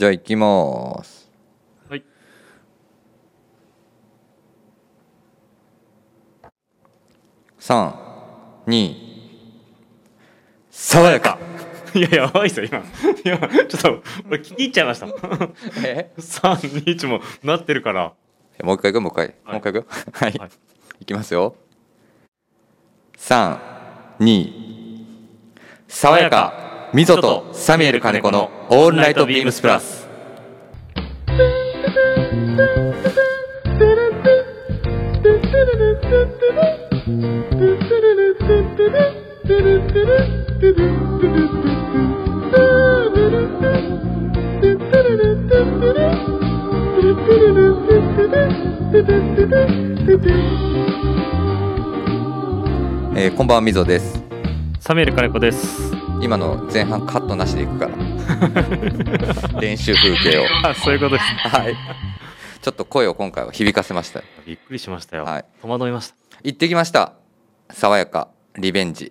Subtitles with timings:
[0.00, 1.30] じゃあ行きます。
[1.86, 2.02] はい。
[7.58, 7.94] 三
[8.66, 8.96] 二
[10.70, 11.38] 爽やか。
[11.94, 12.82] いやいややばいっすよ今。
[13.22, 15.08] 今ちょっと俺聞き入っちゃいました。
[15.86, 16.10] え？
[16.16, 18.14] 321もなってるから。
[18.64, 18.94] もう一回いく？
[18.94, 19.52] よもう一回、はい。
[19.52, 19.76] もう一回いく？
[19.76, 20.50] よはい、はい。
[21.00, 21.54] い、きますよ。
[23.18, 23.60] 三
[24.18, 25.06] 二
[25.88, 30.08] 爽やかみぞとサミュエル金子のオールナイトビームスプラス。
[53.14, 54.20] えーこんばんはみぞです。
[54.80, 57.96] サミュエル金子です今の前半カットなしでいくから。
[59.60, 60.44] 練習風景を。
[60.64, 61.76] あそういうことですはい。
[62.60, 64.22] ちょっと声を今回は響かせました。
[64.46, 65.44] びっくりしましたよ、はい。
[65.62, 66.14] 戸惑いました。
[66.42, 67.14] 行ってきました。
[67.70, 68.28] 爽やか。
[68.56, 69.06] リベンジ。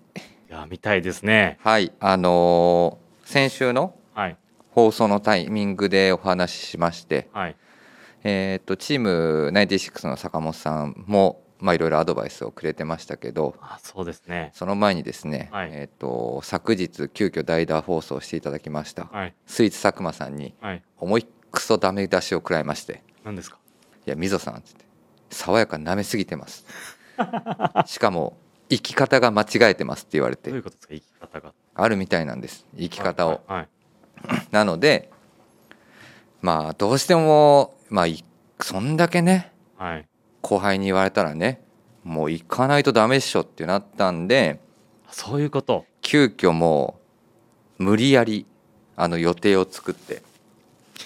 [0.50, 1.58] いや見たいですね。
[1.64, 1.92] はい。
[2.00, 4.38] あのー先週のはい。
[4.72, 7.30] 放送のタイミングでお話ししまして。
[7.34, 7.56] はい。
[8.23, 23.58] えー、とチーム96の坂本さんもまあいろいろアドバイスをくれてましたけどあそうですねその前にですね、はいえー、と昨日急遽代打放送していただきましたはいスイーツ佐久間さんにはい思いっくそダメ出しを食らいまして何ですか
[24.06, 24.86] 「いやみぞさん」っつって
[25.32, 26.66] 「爽やか舐めすぎてます」
[27.86, 28.38] しかも
[28.70, 33.42] 「生き方が間違えてます」って言われてどういうことですか生き方があるみたいなんです生き方を。
[33.48, 33.70] はい
[34.52, 35.10] なので
[36.42, 38.23] まあどうしてもまあい
[38.60, 40.10] そんだけねはい、はい
[40.42, 41.62] 後輩に言われたらね
[42.04, 44.59] もう行かないとダメっしょってなったんで
[45.12, 45.86] そういうこと。
[46.02, 47.00] 急遽も
[47.80, 48.45] う無理やり
[48.95, 50.22] あの予定を作って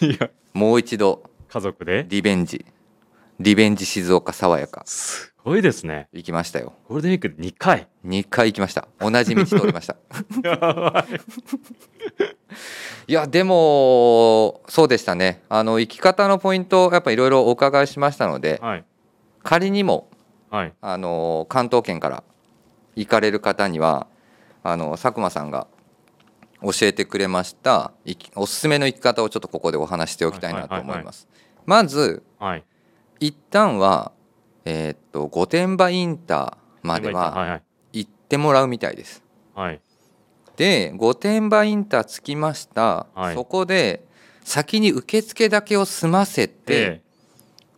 [0.01, 0.29] いや。
[0.53, 2.05] もう一度家族で？
[2.09, 2.65] リベンジ。
[3.39, 4.83] リベンジ静岡爽やか。
[4.85, 6.07] すごいですね。
[6.13, 6.73] 行きましたよ。
[6.87, 7.87] ゴールデンウィークで2回。
[8.05, 8.87] 2回行きました。
[8.99, 9.97] 同じ道通りました。
[10.43, 11.13] やばい。
[13.07, 15.43] いやでもそうでしたね。
[15.49, 18.85] あの生き方のポイントやっぱいろいろお伺いしましたのではい
[19.43, 20.09] 仮にも
[20.49, 20.73] はい。
[20.81, 22.23] あの関東圏から
[22.95, 24.07] 行かれる方には
[24.63, 25.67] あの佐久間さんが
[26.61, 27.91] 教えてくれました
[28.35, 31.27] おすすめの生き方をちょっとここでお話ししておきたいなと思います。
[31.65, 32.63] まずはい。
[33.19, 34.11] 一旦は、
[34.65, 37.61] えーっと御殿場インターまでは
[37.91, 39.23] 行ってもらうみたいです。
[39.55, 39.81] はい。
[40.55, 43.35] で御殿場インター着きました、はい。
[43.35, 44.05] そこで
[44.43, 47.02] 先に受付だけを済ませて、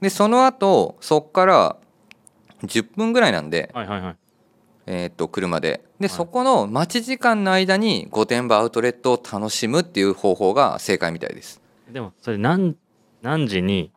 [0.01, 1.77] ででその後そこから
[2.63, 4.15] 10分ぐらいなんで、はいはいはい。
[4.87, 5.83] えー、と車で。
[5.99, 6.09] で、い。
[6.09, 11.61] そこの待ち時間の間に御殿場アウトレットを楽しむっていう方法が正解みたいです。
[11.91, 12.75] でもそれ何
[13.21, 13.91] 何時に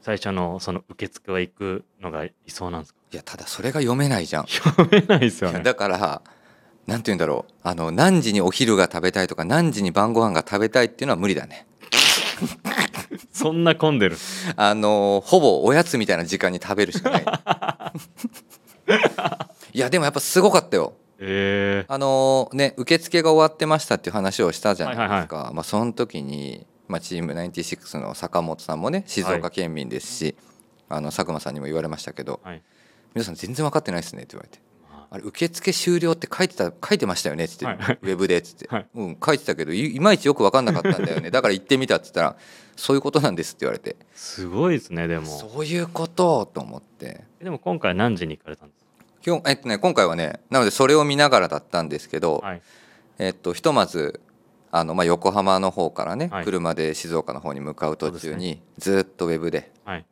[0.00, 3.00] 最初のその受付は行くのがいそうなんですか？
[3.12, 5.60] いやただそれが読めないじゃん、読めないですよね。
[5.62, 6.22] だから
[6.86, 7.52] なんて言うんだろう。
[7.62, 11.66] あの何時にお昼が食べたいとか何時に晩ご飯が食べたいっていうのは無理だね
[13.34, 14.16] そんな混んでる。
[14.56, 17.24] あのほぼおやつみたいな時間に食べるしかない。
[19.74, 20.94] いやでもやっぱすごかったよ。
[21.18, 30.36] えあのね受付が終わってましたっていう話をしたじゃないですか、まあ、その時に、まあ、チーム96の坂本さんもね静岡県民ですし、
[30.88, 32.62] あの佐久間さんにも言われましたけどー、はい
[33.14, 34.58] 「皆さん全然分かってないですね」って言われて。
[34.58, 34.63] ま
[35.14, 38.86] 「あれ受付終了って書いてた書いてましたよね」っつって、はいウェブで」っつって、はい。
[38.96, 41.30] うん「書いてたけどいいまいちよく分かんなかったんだよね。
[41.30, 42.36] だから行ってみた」っつったら
[42.74, 43.94] 「そういうことなんです」って言われて。
[44.00, 45.26] あすごいですねで「も。
[45.26, 47.22] そういうこと?」と思って。
[47.40, 48.84] でも今回何時に行かれたんです
[49.24, 52.62] 今日えっとね、今回はねなのでそれを見ながらだったんですけど、かはい。
[53.18, 54.20] えっと、ひとまず
[54.72, 56.44] あの、まあ、横浜の方からね、はい。
[56.44, 60.04] 車で静岡の方に向かう途中に、ずっとウェブではい。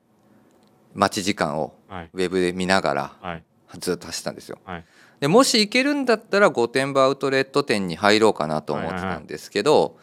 [0.95, 2.11] 待ち時間をはい。
[2.15, 3.43] ウェブで見ながらはい
[3.79, 4.59] ずっと走ったんですよ。
[4.65, 4.85] はい。
[5.21, 9.97] でもし行けるんだったら御殿場アウトレット店に入ろうかなと思ってたんですけど、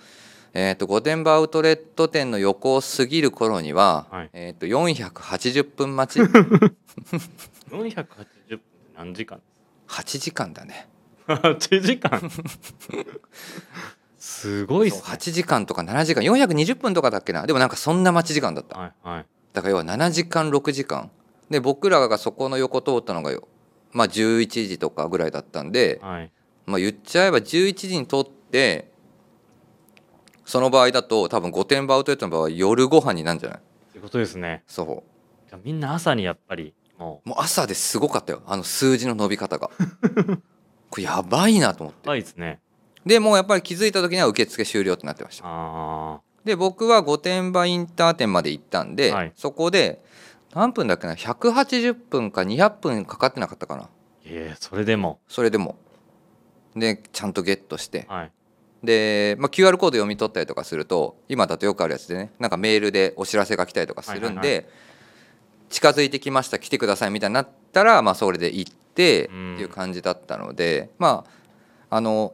[0.54, 4.30] えっと御殿場アウトレット店の横を過ぎる頃には、はい。
[4.33, 6.21] えっと480分待ち。
[7.69, 8.06] 480
[8.50, 8.60] 分
[8.95, 9.42] 何時間
[9.88, 10.88] ？8時間だね。
[11.27, 12.31] 8時間？
[14.18, 15.01] すごいっすね。
[15.04, 16.24] 8時間とか7時間。
[16.24, 17.45] 420分とかだっけな？
[17.45, 18.80] でもなんかそんな待ち時間だった。
[18.80, 19.25] はいはい。
[19.54, 21.12] だから要は7時間6時間。
[21.50, 23.48] で僕らがそこの横通ったのがよ
[23.91, 26.31] まあ11時とかぐらいだったんで、はい。
[26.65, 28.91] まあ、言っちゃえば11時に通って
[30.45, 33.59] その場合だと多分御殿場アウトレットの場合は夜ご飯になるんじゃない？
[33.59, 33.62] っ
[33.94, 34.63] てことですね。
[34.68, 35.03] そ
[35.47, 37.30] じゃあみんな朝にやっぱりもう。
[37.30, 38.41] もう朝ですごかったよ。
[38.45, 39.69] あの数字の伸び方が。
[40.89, 42.00] これやばいなと思って。
[42.06, 42.59] うはいですね。
[43.06, 45.44] でもうやっぱり気づいた時には受付終了ってなってました。
[45.47, 49.31] あで僕は御殿場インター店まで行ったんで、はい。
[49.36, 50.03] そこで
[50.54, 53.90] 何分だっけな？180分か200分かかってなかったかな？
[54.25, 55.19] ええそれでも。
[55.28, 55.78] それでも。
[56.75, 58.06] でちゃんとゲットして。
[58.10, 58.31] はい。
[58.84, 64.66] で、まあ、QR コード読み取ったりとかすると今だとよくあるやつでねなんかメールでお知らせが来たりとかするんで、はいはい
[65.69, 71.24] 近づいてきました来てくださいみたいになったら、まあ、それで行ってってうんいう感じだったので、ま
[71.90, 72.34] ああの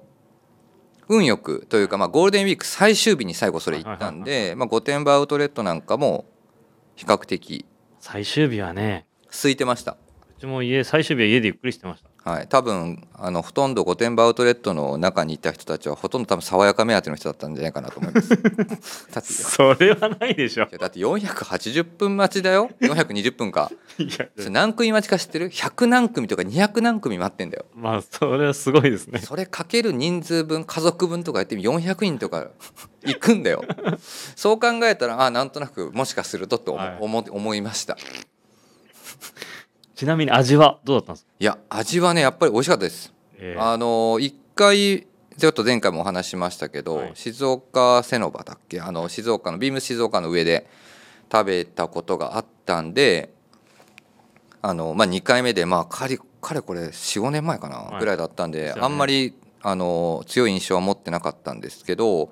[1.08, 6.26] 運よくというか、まあ、ゴールデンウィーク最終日に最後それ行ったんはいはいで、まあ、御殿場アウトレットなんかも
[6.96, 7.66] 比較的
[8.08, 9.98] 最終日はね空いてました。
[10.38, 18.30] うちも家最終日は家でゆっくりしてましたはい、多分あのほとんど御殿場アウトレットの中にいた人たちはほとんど多分爽やか目当ての人だったんじゃないかなと思います。
[19.14, 20.66] だってそれはないでしょ。
[20.66, 22.72] だって480分待ちだよ。
[22.82, 23.72] 420分か。
[24.00, 24.28] いや。
[24.50, 27.66] 何組待ちか知ってる？100何組とか200何組待ってんだよ。
[27.76, 29.20] まあそれはすごいですね。
[29.20, 32.48] それかける人数分家族分とかやってみ400人とか
[33.04, 33.64] 行くんだよ。
[34.36, 36.98] そう考えたらあなんとなくもしかするとって思,、はい。
[37.00, 37.96] 思思いました
[39.96, 43.14] ちなみに味はどうだったんですか、いや味はねやっぱり美味しかったです。
[43.38, 43.60] ええ。
[43.60, 45.08] あの一回
[45.38, 47.12] ちょっと前回もお話ししましたけど、はい。
[47.16, 48.82] 静岡セノバだっけ？
[48.82, 50.68] あの静岡のビームス静岡の上で
[51.32, 53.34] 食べたことがあったんで
[54.62, 58.00] あの、まあ、2回目でまあかれかれこれ45年前かな、はい。
[58.00, 58.82] ぐらいだったんで、ですよね。
[58.84, 62.32] あんまりあの強い印象は持ってなかったんですけど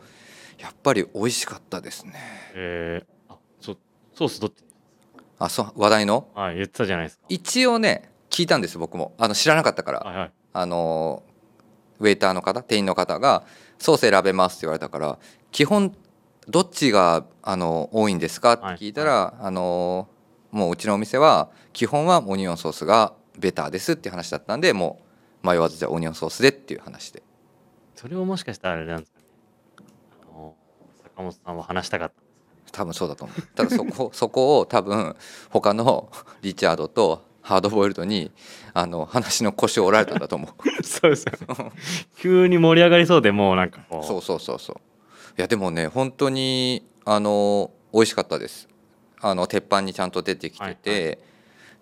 [0.60, 2.14] やっぱり美味しかったですね。
[2.54, 3.76] えーあそ
[4.14, 4.64] ソースどっち？
[5.46, 6.30] あそう話題の？
[6.36, 7.26] はい言ってたじゃないですか。
[7.28, 9.14] 一応ね聞いたんです僕も。
[9.18, 10.00] あの知らなかったから。
[10.00, 10.32] はいはい。
[10.54, 11.24] あの
[12.00, 13.44] ウェイターの方店員の方が
[13.78, 15.20] 「ソース選べます」って言われたから
[15.52, 15.94] 基本
[16.48, 18.54] どっちがあの多いんですか？
[18.54, 20.08] って聞いたら、あの
[20.52, 25.02] もううちのお店は基本はオニオンソースがベターですっていう話だったんでも
[25.44, 27.22] う迷わずじゃあオニオンソースでっていう話で。
[27.96, 29.26] それをもしかしたらあれなんですかね。
[31.04, 32.23] 坂本さんは話したかった
[32.74, 33.42] 多分そうだと思う。
[33.56, 35.16] ただそこ そこを多分
[35.52, 36.12] 他の
[36.42, 38.32] リチャードとハードボイルドに
[38.74, 40.84] あの話の腰を折られたんだと思う。
[40.84, 41.26] そうです
[42.18, 44.76] 急に盛り上がりそうでもうなんかそうそうそうそう。
[45.38, 48.68] いやでもね本当にあの美味しかったです。
[49.22, 51.20] あの鉄板にちゃんと出てきてて、はい。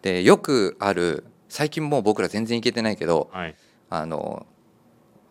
[0.02, 3.56] でよくある最近もう僕ら全然行けてないけどはい。
[3.90, 4.46] あの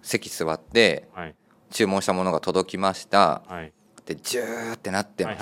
[0.01, 1.35] 席座ってはい。
[1.71, 3.43] 注文したものが届きました。
[3.47, 3.73] はい
[4.15, 5.39] でジューってなってます、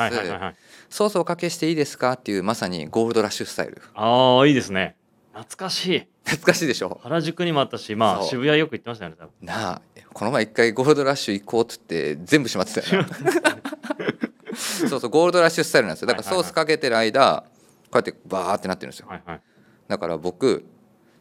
[0.90, 3.82] ソースおかけしていいですかっていうまさにゴールドラッシュスタイル。
[3.94, 4.96] ああいいですね。
[5.32, 6.06] 懐かしい。
[6.24, 7.00] 懐かしいでしょ？
[7.02, 9.82] 原宿にもあったしまあ渋谷よく行ってましたよねなあ
[10.12, 13.08] この前一回ゴールドラッシュ行こうっつって全部閉まってたよな。
[14.54, 16.08] そうそうゴールドラッシュスタイルなんですよ。
[16.08, 17.44] だからソースかけてる間
[17.90, 19.08] こうやってバーってなってるんですよ。
[19.08, 19.40] はいはい。
[19.86, 20.64] だから僕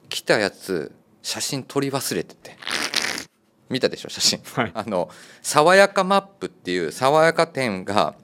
[0.09, 0.91] 来たやつ
[1.21, 2.57] 写真撮り忘れてて
[3.69, 4.39] 見たでしょ写真。
[4.53, 4.71] はい。
[4.73, 5.09] あの
[5.41, 8.15] 爽やかマップっていう爽やか店が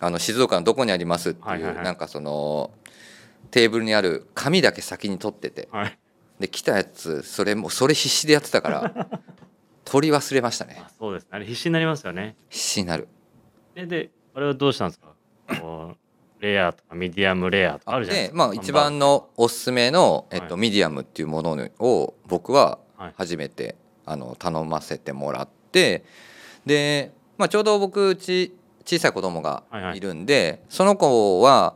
[0.00, 1.84] あの静岡のどこにありますっていう、はいはいはい。
[1.84, 2.70] なんかその
[3.50, 5.68] テーブルにある紙だけ先に撮ってて。
[5.72, 5.98] はい。
[6.40, 9.08] で来たやつそれもうそれ必死でやってたから
[9.84, 10.82] 撮り忘れましたね。
[10.84, 11.28] あそうですね。
[11.32, 12.36] あれ必死になりますよね。
[12.50, 13.08] 必死になる。
[13.74, 15.14] でであれはどうしたんですか？
[16.40, 23.14] レアとかミディアムレアとかあるじゃないでですまあ一番のおすすめの、えっとはミディアムっていうものを僕ははい。
[23.16, 23.76] 初めて
[24.06, 26.04] あの食べさせてもらって
[26.66, 28.54] で、まあ、ちょうど僕うち
[28.84, 29.96] 小さい子供がはいはい。
[29.96, 31.74] いるんで、その子は、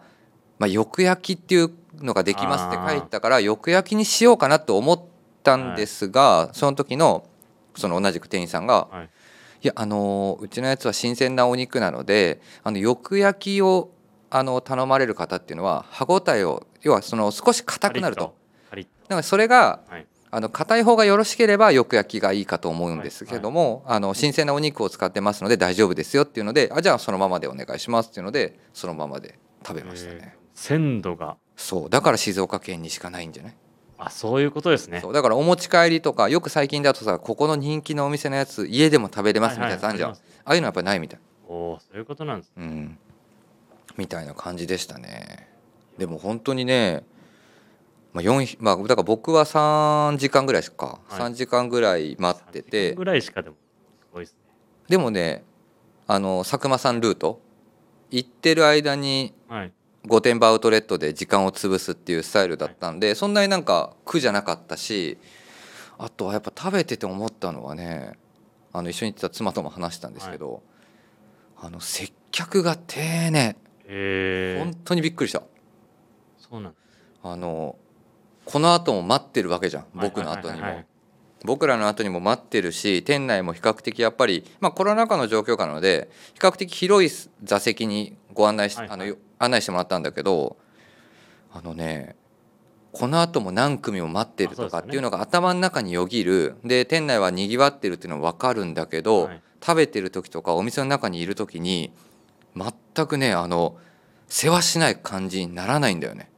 [0.59, 5.01] まあ、よく焼きっていうのができますって書いたからよく焼きにしようかなと思っ
[5.43, 7.27] たんですが、その時の
[7.77, 9.11] その同じく店員さんがはい。
[9.61, 13.91] いやあのーうちのやつは新鮮なお肉なのであのよく焼きを
[14.31, 18.35] あの頼まれる方っていうのは歯ごたえを要はその少し硬くなると。
[18.71, 30.31] だからそれがはいあの硬い方がよろしければよく焼きがいいかと思うんですけども、あの新鮮なお肉を使ってますので大丈夫ですよっていうのであじゃあそのままでお願いしますっていうのでそのままで食べましたね、えー。
[30.55, 31.37] 鮮度が。
[31.57, 31.91] そう。
[31.91, 33.55] だから静岡県にしかないんじゃない？
[33.99, 35.01] あそういうことですね。
[35.01, 35.13] そう。
[35.13, 41.21] だからお持ち帰りとかよく最近だとさここの人気のお店のやつ家でも食べれますみたいなやつあるじゃん、はいはいああいうのやっぱりないみたい。
[41.47, 42.99] おおそういうことなんですうん、
[43.99, 45.47] みたいな感じでしたね。
[45.99, 47.03] でも本当にね、
[48.13, 51.21] まあ4まあ、だから僕は3時間ぐらいですか、はい。
[51.21, 53.57] 3時間ぐらい待って3時て間ぐらいしかでも
[54.01, 54.39] すごいですね。
[54.89, 55.45] でもね
[56.07, 57.41] あの佐久間さんルート？
[58.11, 59.73] 行ってる間にはい。
[60.07, 65.19] 御殿場アウトレットで時間を潰すっていうスタイルだったんで、そんなになんか苦じゃなかったし
[65.99, 68.13] あとはやっぱ食べてて思ったのはね
[68.73, 70.63] あの一緒に行ってた妻とも話したんですけど、
[71.59, 73.57] あの接客が丁寧。
[73.87, 74.65] えー。
[74.65, 75.43] 本、当にびっくりした。
[76.39, 76.75] そうなん
[77.23, 77.77] あの
[78.49, 80.85] この後も待ってるわけじゃん僕の後にも。
[81.45, 89.05] 僕らの後にも待ってるし店内も比較的やっぱり、まあ、コロナ禍の状況下なので比較的広い座席にご案内し、あの
[89.39, 90.57] 案内してもらったんだけど
[91.53, 92.17] あのね
[92.91, 96.57] この後も何組も待ってるとかっていうのが頭の中によぎる。
[96.65, 99.43] で店内はにぎわってるっていうのは分かるんだけど、はい。
[99.61, 101.93] 食べてる時とかお店の中にいる時に
[102.57, 103.77] 全くねあの
[104.29, 106.31] 世話しない感じにならないんだよね。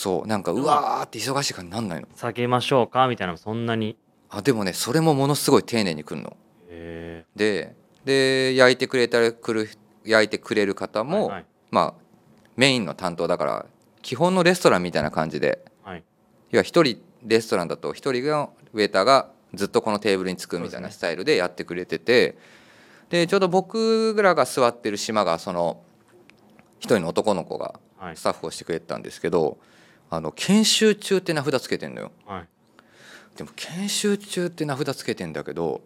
[0.00, 1.06] そうなんかうわー。
[1.06, 2.08] って忙しい感じになんないの。
[2.16, 3.06] 下げましょうか？
[3.06, 3.98] みたいなそんなに？
[4.30, 6.34] あでもねそれもものすごい丁寧に来るの。
[6.70, 7.76] へで
[8.06, 9.68] で焼いてくれたりくる
[10.04, 11.94] 焼いてくれる方えも、はいまあ
[12.56, 13.66] メインの担当だから
[14.00, 15.62] 基本のレストランみたいな感じで。
[15.84, 16.04] はい。
[16.50, 22.38] 要は一人レストランだと一人がウェーターがずっとこのテーブルにつくみたいなスタイルでやってくれてて。
[23.10, 25.82] でちょうど僕らが座ってる島がその
[26.78, 28.16] 一人の男の子がはい。
[28.16, 29.58] スタッフをしてくれてたんですけど
[30.10, 32.12] あの研修中って名札つけてんのよ。
[32.26, 32.48] はい。
[33.36, 35.80] でも研修中って名札つけてんだけど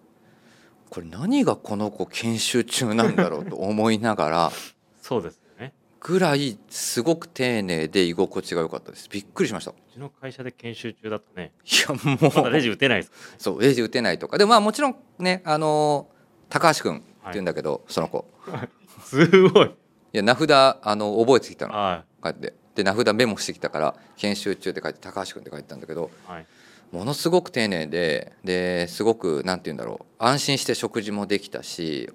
[0.90, 4.52] これ何がこの子研修中なんだろうと思いながら
[5.02, 5.74] そうですよね。
[6.00, 9.08] ぐらいすごく丁寧で居心地が良かったです。
[9.10, 9.72] びっくりしました。
[9.72, 11.52] いうちの会社で研修中だとね。
[11.86, 14.38] やもまだレうジ打てないですそうレジ打てないとか。
[14.38, 16.08] でもまあもちろんねあの
[16.48, 18.26] 高橋君っていうんだけど、その子。
[19.04, 19.66] すごい。
[19.66, 19.70] い
[20.12, 21.74] や名札あの覚えてきたの。
[21.74, 26.46] はこうやってで名札メモしてきたから研修中って書いて高橋君って書いてたんだけどいはい。
[26.92, 32.12] ものすごく丁寧でですごくなんて言うんだろう安心して食事もできたし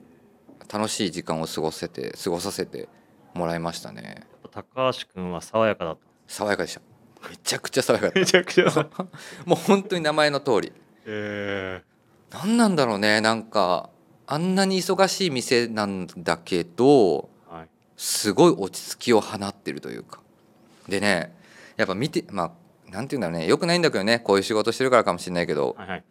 [0.72, 2.88] 楽しい時間を過ごせて過ごさせて
[3.34, 4.24] もらいましたね。
[4.52, 6.02] 高橋君は爽やかだった。
[6.28, 6.82] 爽やかでした。
[7.30, 8.84] めちゃくちゃ爽やかだっめちゃくちゃた
[9.46, 10.72] もう本当に名前の通り。
[11.06, 11.82] え
[12.32, 13.90] 何なんだろうねなんか
[14.28, 17.70] あんなに忙しい店なんだけどー、はい。
[17.98, 20.22] すごい落ち着きを放ってるというか
[20.90, 21.36] でね
[21.78, 22.52] やっぱ見てまあ
[22.92, 23.48] なんて言うんだろうね。
[23.48, 24.20] よくないんだけどね。
[24.20, 25.76] こういう仕事してるからかもしれないけど。
[25.78, 26.04] はいはい。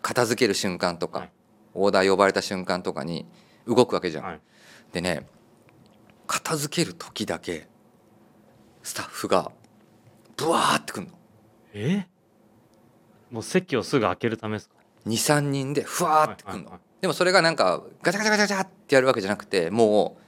[0.00, 1.32] 片付ける瞬間とか、はい。
[1.74, 3.26] オーダー呼ばれた瞬間とかに
[3.66, 4.24] 動くわけじゃん。
[4.24, 4.40] はい。
[4.92, 5.26] でね
[6.26, 7.68] 片付ける時だけ
[8.82, 9.52] スタッフが
[10.36, 11.10] ブワーってくんの。
[11.74, 12.06] え？
[13.30, 16.80] もう席をすぐ開けるためですか？23人でふわーってくんの、はいはいはい。
[17.02, 20.22] でもそれがなんかガチャガチャガチャガチャってやるわけじゃなくてもう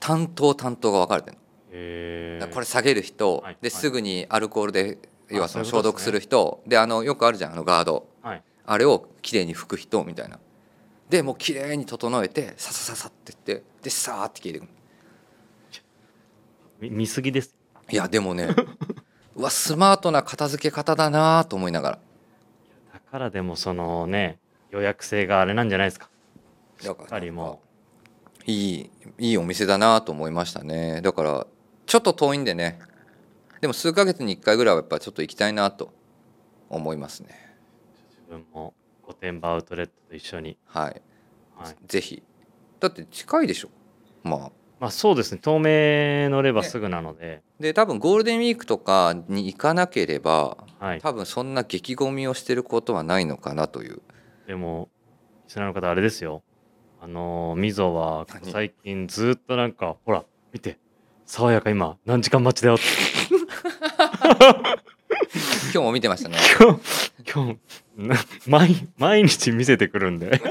[0.00, 1.41] 担当担当が分かれてるの
[2.52, 4.98] これ下げる人、はいですぐにアルコールで
[5.28, 8.08] 要はその消毒する人であのよくあるじゃんあのガード。
[8.22, 8.42] はい。
[8.64, 10.38] あれをきれいに拭く人みたいな。
[11.08, 14.68] でもうきれいに整えてささささって言ってでさーって消えてくる。
[16.80, 17.56] 見見すぎです。
[17.90, 18.48] いやでもね
[19.34, 21.98] うわスマートな片付け方だなと思いながら。
[22.92, 24.38] だからでもそのね
[24.70, 26.10] 予約制があれなんじゃないですか。
[26.82, 27.60] だからかりも
[28.46, 31.00] いいいいお店だなと思いましたね。
[31.02, 31.46] だから
[31.86, 32.78] ちょっと遠いんでね。
[33.60, 35.92] でも数ヶ月に1回ぐらいはやっぱちょっと行きたいなと
[36.68, 37.28] 思いますね。
[38.10, 40.56] 自分も御殿場アウトレットと一緒に。
[40.66, 41.02] はい、
[41.56, 41.76] はい。
[41.86, 42.22] ぜひ。
[42.80, 43.68] だって近いでしょ。
[44.24, 44.52] まあ。
[44.80, 45.40] まあそうですね。
[45.42, 51.00] 東名乗ればすぐなので、で多分ゴールデンウィークとかに行かなければはい。
[51.00, 54.02] 多分そんな激ゴミをしてることはないのかなという。
[54.48, 54.88] でも
[55.46, 56.42] リスナーの方あれですよ。
[57.00, 58.50] あのーみぞは何？
[58.50, 60.80] 最近ずっとなんかほら見て
[61.26, 62.84] 爽やか今何時間待ちだよって。
[65.72, 66.36] 今日も見てましたね。
[66.60, 66.80] 今日
[67.32, 67.56] 今
[67.96, 70.42] 日な毎毎日見せてくるんで。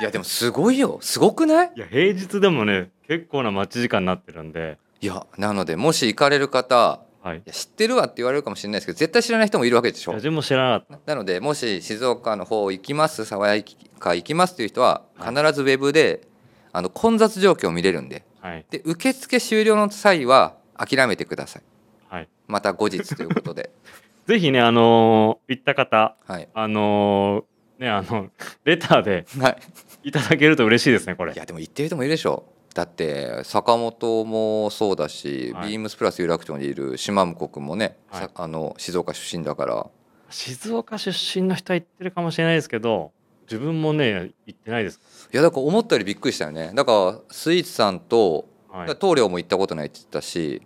[0.00, 0.98] いやでもすごいよ。
[1.00, 1.72] すごくない？
[1.74, 4.78] いや平日でもね結構な待ち時間になってるんで。
[5.00, 7.38] いやなのでもし行かれる方はい。
[7.38, 10.12] いや知ってるわって言われるかもしれないですけど絶対知らない人もいるわけでしょ。
[10.12, 13.62] いや自分も知らなかっなのでもし静岡の方行きます爽や
[13.98, 16.28] か行きますという人はは必ずウェブで
[16.72, 18.20] あの混雑状況を見れるんで。
[18.20, 18.66] たはい。
[18.70, 21.62] で受付終了の際は諦めてください。
[22.10, 22.28] はい。
[22.46, 23.70] また後日ということで。
[24.28, 28.30] ぜひねあのー行った方はい、あのーねあの
[28.64, 29.56] レターではい、
[30.04, 31.32] いただけると嬉しいですねこれ。
[31.32, 32.44] いやでも行ってる人もいるでしょ。
[32.74, 35.68] だって坂本もそうだし、はい。
[35.70, 38.22] ビームスプラス有楽町にいる島向君もね、はい。
[38.24, 39.86] さあの静岡出身だから。
[40.28, 43.12] 静岡出身の人は行ってるかもしれないですけど
[43.44, 45.00] 自分もね行ってないです。
[45.32, 46.72] いやだから思ったよりびっくりしたよね。
[46.74, 48.96] だからスイーツさんと、はい。
[48.96, 50.62] 棟梁も行ったことないって言ったし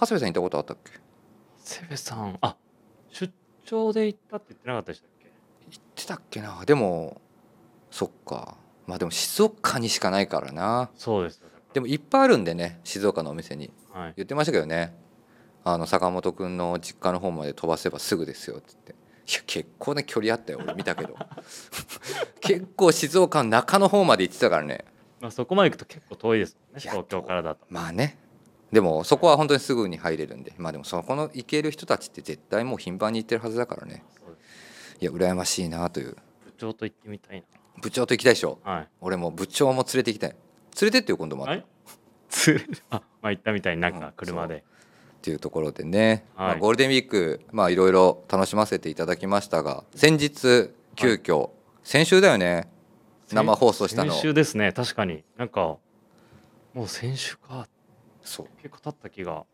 [0.00, 0.92] 長谷部さん行ったことあったっけ？
[1.58, 2.56] セベさんあ
[3.10, 3.32] 出
[3.64, 5.30] 張で行ったって言ってなかったでしたっけ？
[5.70, 6.62] 行ってたっけな。
[6.64, 7.20] でも
[7.90, 8.56] そっか。
[8.86, 10.90] まあでも静岡にしかないからな。
[10.96, 11.48] そうですよ。
[11.72, 13.72] でもいっぱいあるんでね静岡のお店に。
[13.92, 14.14] はい。
[14.16, 14.94] 言ってましたけどね。
[15.66, 18.93] あの坂本君の実家の方まで飛ばせばすぐですよって言って
[19.26, 21.16] いや結構ね距離あったよ俺見たけど。
[22.40, 24.84] 結構静岡の中の方まで行ってたからね。
[25.20, 27.66] まあ、そこまで行くと結構遠いですね東京からだと。
[27.70, 28.18] まあね。
[28.72, 30.52] でもそこは本当にすぐに入れるんで。
[30.58, 34.04] まあでもそこの行ける人たちって絶対もう頻繁に行ってるはずだからね。
[35.00, 36.16] いや羨ましいなという。
[36.44, 37.42] 部長と行ってみたい
[37.80, 38.58] 部長と行きたいでしょ？
[38.64, 38.88] なはい。
[39.00, 40.30] 俺も部長も連れて行きたい。
[40.30, 40.38] 連
[40.88, 41.52] れてってよ今度また。
[41.52, 41.66] っはい。
[42.28, 44.64] つあまあ行ったみたいになんか車で、
[45.24, 46.48] ていうところでね、はい。
[46.48, 51.48] まあ、ゴールデンウィークまあいろいろ楽しませていただきましたが先日急遽、
[51.82, 52.68] 先週だよね。
[53.32, 54.12] 生放送したの。
[54.12, 55.24] 先週ですね確かに。
[55.38, 55.78] なんか
[56.74, 57.66] もう先週か。
[58.22, 58.46] そう。
[58.62, 59.44] 結構経った気が。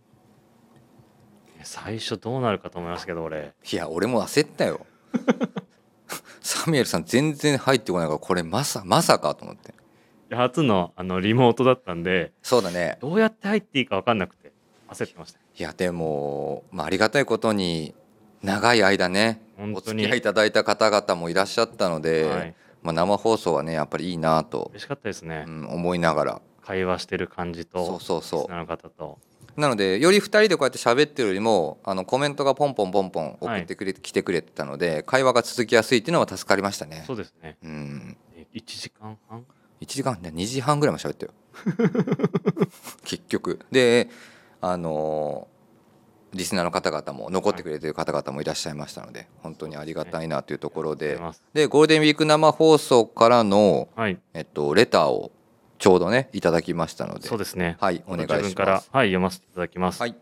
[1.60, 3.52] え最初どうなるかと思いますけど俺。
[3.70, 4.84] いや俺も焦ったよ。
[6.42, 9.72] サミュエルさん全然入ってこないからこれまさまさかと思って。
[10.32, 12.98] 初のあのリモートだったんでそうだね。
[13.00, 14.52] どうやって入っていいか分かんなくて
[14.88, 17.95] 焦ってましたいやでも、まあ、ありがたいことに
[18.42, 22.54] 長い間ねお付き合いいただいた方々もいらっしゃったので、はい。
[22.83, 26.42] まあ、生放送はねやっぱりいいなと、嬉しかったですね、うん、思いながら。
[26.62, 28.54] 会話してる感じとそうそうそう。
[28.54, 29.19] の方と。
[29.57, 37.04] なのでより2人でこうやって喋ってるよりもあのコメントがポンポンポンポン送ってくれ、来てくれてたので会話が続きやすいっていうのは助かりましたね。
[37.07, 37.59] そうですね。
[37.62, 38.16] うん。
[38.35, 39.45] え1時間半
[39.80, 41.33] ？1時間2時半ぐらいまで喋ったよ。
[43.04, 43.59] 結局。
[43.71, 44.09] で
[44.60, 45.60] あのー
[46.32, 51.18] リスナーの方々も残ってくれてる方々もいらっしゃいましたので本当にありがたいなというところで。
[51.52, 54.18] でゴールデンウィーク生放送からの、はい。
[54.34, 55.32] えっと、レターを
[55.78, 57.26] ちょうどねいただきましたので。
[57.26, 57.76] そうですね。
[57.80, 58.54] はいお願いします。
[58.54, 60.14] から、はい、読ませていただきます、はい。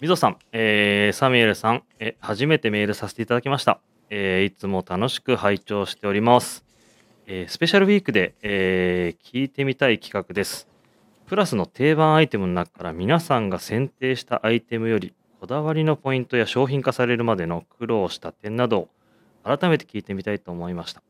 [0.00, 3.80] みぞさん、えーサミュエルさん、え初めてメールさせていただきました、
[4.10, 6.66] えーいつも楽しく拝聴しております、
[7.26, 10.68] えースペシャルウィークで、えー聞いてみたい企画です
[11.26, 18.88] プラスの定番アイテムの中から皆さんが選定したアイテムよりこだわりのポイントや商品化されるまでの苦労した点などを
[19.42, 21.02] 改めて聞いてみたいと思いました。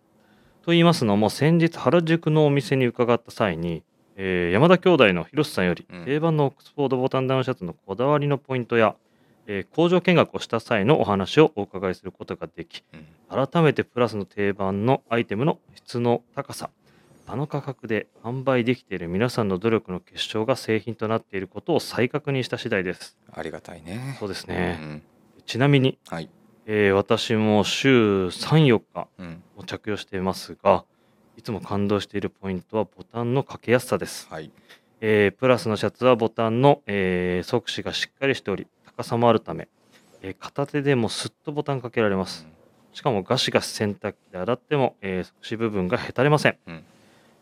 [0.63, 3.83] と言いますのも先日原宿のお店に伺った際に、
[4.17, 6.05] えー山田兄弟の広瀬さんよりうん。
[6.05, 8.97] 定番のオックスフォードボタンダウンシャツのこだわりのポイントや、
[9.47, 13.47] えー工場見学をした際のお話をお伺いすることができうん。
[13.47, 16.71] 改めてプラスの定番のアイテムの質の高さ
[17.29, 23.17] あの価格で販売できている皆さんの努力の結晶が製品となっていることを再確認した次第です。
[23.33, 24.17] ありがたいね。
[24.21, 25.03] そうですうね、ん。
[25.45, 26.31] ちなみに、はい、
[26.67, 29.43] えー私も週34日うん。
[29.57, 30.85] を着用していますが
[31.37, 34.29] いつも感動しているポイントはボタンのかけやすさです。
[34.31, 34.53] はい。
[35.01, 39.67] えープラスのシャツはボタンの、えー側視がしっかりしており高さもあるため、
[40.23, 42.47] えー片手でもすっとボタンかけられます。
[42.93, 46.85] しかもガシガシ洗濯機で洗っても、えー側視部分がへたれません、うん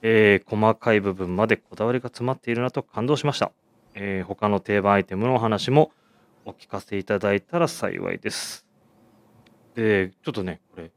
[0.07, 3.53] えー細かい部分までこだわりが詰まっているなと感動しました、
[3.95, 5.93] えー他の定番アイテムのお話も
[6.45, 8.67] お聞かせいただいたら幸いです。
[9.75, 10.91] でちょっとねこれいっ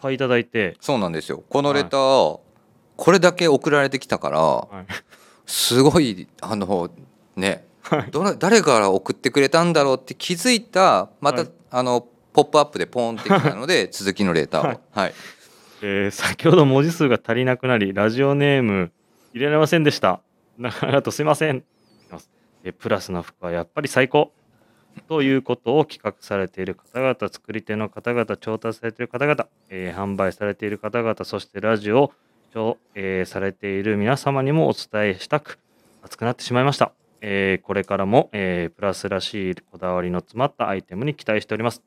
[0.00, 1.44] ぱいいただいて、そうなんですよ。
[1.48, 2.40] このレター、
[2.96, 4.86] これだけ送られてきたからはい。
[5.46, 6.90] すごいあの
[7.36, 8.10] ねはい。
[8.10, 11.50] どれ誰から送ってくれたんだろうって気づいたまた、はい。
[11.70, 14.66] あのポップアップでポンってきたので続きのレターを。
[14.66, 14.80] はい。
[14.90, 15.14] はい
[15.86, 18.90] えー先ほど文字数が足りなくなり、ラジオネーム
[19.34, 20.20] 入れられませんでした。
[20.56, 21.62] なありがと、すいません。
[22.64, 24.32] えプラスの服はやっぱり最高。
[25.08, 32.12] ということを企画されている方々、作り手の方々、調達されている方々、えー販売されている方々、そしてラジオ
[32.54, 35.58] を、えーされている皆様にもお伝えしたく、
[36.02, 36.92] 熱くなってしまいました。
[37.20, 41.82] えーこれからも、えプラスらしいこだわりの詰まったアイテムに期待しております。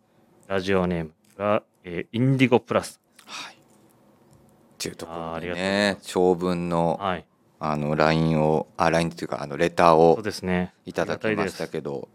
[0.48, 3.02] ラジオネーム、えインディゴプラス。
[3.26, 3.57] はい
[4.78, 7.26] っていうところでね長文のはい。
[7.60, 10.76] あの LINE をあ LINE っていうかあのレターをそうですね。
[10.86, 11.72] いただきましたど。
[11.72, 12.08] けど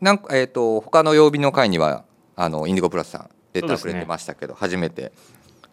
[0.00, 5.12] なんかえっ、と他の曜日の回にはあのインディゴプラスさんレターくれてましたけど、初めて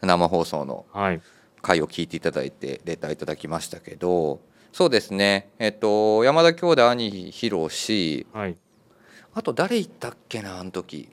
[0.01, 1.21] 生放送のはい。
[1.61, 4.39] 回を聞いていただいてレターいただきましたけど
[4.71, 8.57] そうですねえっ、と山田兄弟兄ひろしはい。
[9.33, 11.09] あと誰行ったっけなあの時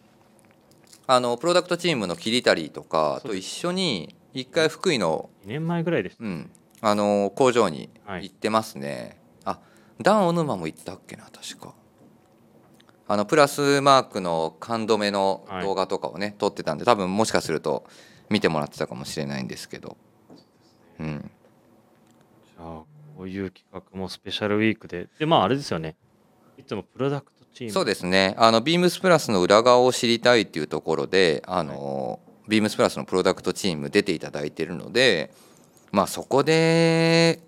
[1.06, 6.24] あのプロダクトチームのキリタリーとかと一緒に一回福井の、2年前ぐらいでした。
[6.24, 6.50] うん、
[6.82, 9.58] あの工場にはい行ってますね、あ
[10.00, 11.74] ダン・オヌマも行ったっけな確か
[13.08, 17.84] あのプラスマークの缶止の動画とかをね、撮ってたんで多分もしかすると
[18.28, 19.96] 見てもらってたかもしれないんですけど
[21.00, 21.30] うん
[22.44, 22.82] じゃあ、
[23.16, 25.08] こういう企画もスペシャルウィークで。
[25.18, 25.96] で、まあ、あれですよね。
[26.58, 27.72] いつもプロダクトチーム。
[27.72, 35.32] そうですねあのビームスプラスの裏側を知りたいっていうところであの、ビームスプラスのプロダクトチーム出ていただいてるので
[35.92, 37.40] まあそこで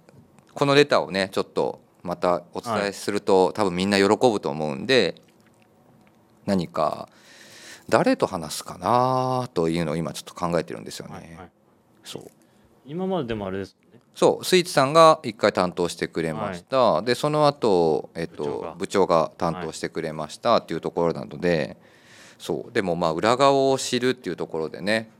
[0.54, 5.20] このレターをねちょっとまたお伝えすると、多分みんな喜ぶと思うんで
[6.46, 7.08] 何か
[7.88, 11.14] 誰と話すかなというのを今ちょっと考えてるんですよね。
[11.14, 11.50] はいはい。
[12.04, 12.30] そう。
[12.86, 13.76] 今まででもあれです。
[14.14, 14.44] そう。
[14.44, 18.74] スイーツさんが一回担当してくれました、でその後、えっと部長が。
[18.74, 21.76] 部長が担当してくれましたっていうところなので、
[22.38, 22.72] そう。
[22.72, 25.10] でもまあ裏側を知るっていうところでね。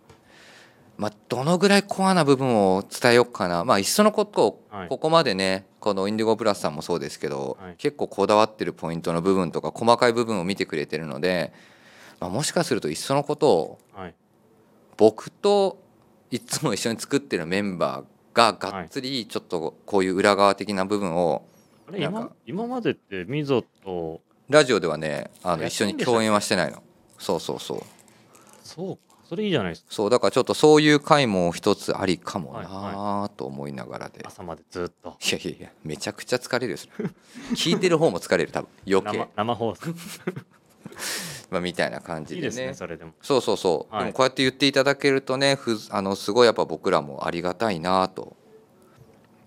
[0.96, 4.88] まあ、どのぐらいコアな部分を伝えようかな、まあ、いっそのことをはい。
[4.88, 7.74] ここまでねこのインディゴプラスさんもそうですけど、はい。
[7.78, 11.52] 結構こだわってるポイントの部分とか細かい部分を見てくれてるので、
[12.18, 14.14] まあ、もしかするといっそのことをはい。
[14.96, 15.78] 僕と
[16.31, 21.46] いつも一緒に作ってるメンバーががっつりちょっとこういう裏側的な部分を
[21.88, 22.09] あれ
[22.46, 26.83] 今までってミゾとラジオではねあの一緒に共演はしてないの
[27.18, 27.83] そうそうそう。
[28.62, 29.02] そうか。
[29.28, 29.88] それいいじゃないですか。
[29.90, 35.16] そうだからちょっとそういう回も一つありかもはいなと思いながらで、朝までずっと。
[35.20, 37.11] いやいやいやめちゃくちゃ疲れるよそれ。
[37.54, 38.68] 聞いてる方も疲れる多分。
[38.87, 39.18] 余計。
[39.18, 39.83] 生、生放送。
[41.50, 42.46] まあ、みたいな感じでね。
[42.46, 43.12] いいですねそれでも。
[43.22, 44.04] そうそうそう、はい。
[44.04, 48.37] でもこうやって言っていただけるとねふあのすごいやっぱ僕らもありがたいなと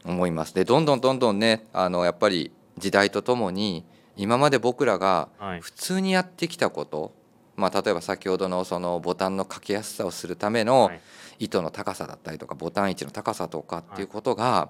[0.05, 0.53] 思います。
[0.53, 5.61] でどんどんどんどんねあのやっぱり時代とともに今まで僕らがはい。
[5.61, 7.13] 普通にやってきたこと、
[7.61, 11.01] まあ、例えば先ほどのそのボタンのかけやすさをするためのはい。
[11.41, 14.69] 糸の高さだったりとかボタン位置の高さとかっていうことが、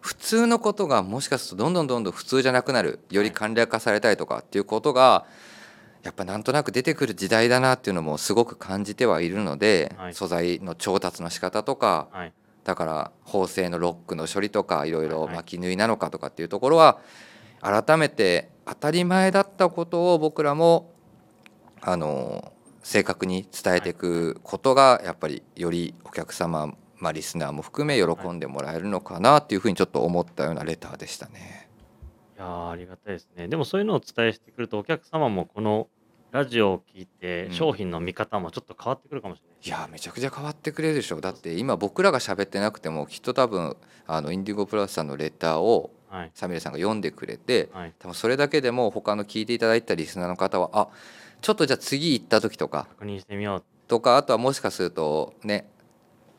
[0.00, 5.24] 普通のことがもしかするとどんどんどんどん普通じゃなくなるより簡略化されたりとかっていうことが
[6.02, 10.14] やっぱなんとなく出てくる時代だなっていうのもすごく感じてはいるので、はい。
[10.14, 12.32] 素材の調達の仕方とかはい。
[12.64, 15.08] だから縫製のロックの処理とかいろい。
[15.08, 16.98] ろ巻き縫いなのかとかっていうところは
[17.60, 20.91] 改めて当たり前だったことを僕らも
[21.82, 31.68] あの正確に伝えていくことがやっぱりよりお客様、まあ、リスナーも含め喜んでもらえるのかなっていうふうにちょっと思ったようなレターでしたね。
[32.36, 33.48] いやーありがたいですね。
[33.48, 35.88] でもそういうのをお伝えしてくるとお客様もこの
[36.32, 37.52] ラジオを聞いてうん。
[37.52, 41.20] 商品の見方もちょっと変わってくるかもしれないですいやめちゃくちゃ変わってくれるでしょ。
[41.20, 46.30] だって今僕らが喋ってなくてもきっと多分あのインディゴプラスさんのレターをはい。
[46.34, 47.94] サミュエルさんが読んでくれてはい。
[47.98, 50.88] 多分それだけでも他の聞いていただいたリスナーの方はあ
[51.42, 52.86] ちょっとじゃあ次行った時とか。
[52.90, 53.64] 確認してみよう。
[53.88, 55.68] とかあとはもしかするとね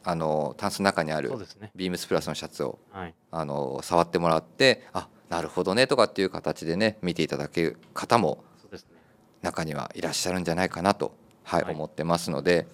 [0.03, 1.71] あのタンスの中にあるそうですね。
[1.75, 3.13] ビームスプラスのシャツをはい。
[3.29, 8.91] あの触ってもらってあなるほどねとかっていう形でね見ていただける方もそうですね。
[9.41, 11.13] 中にはいらっしゃるんじゃないかなと、
[11.43, 11.75] はいはい。
[11.75, 12.65] 思ってますので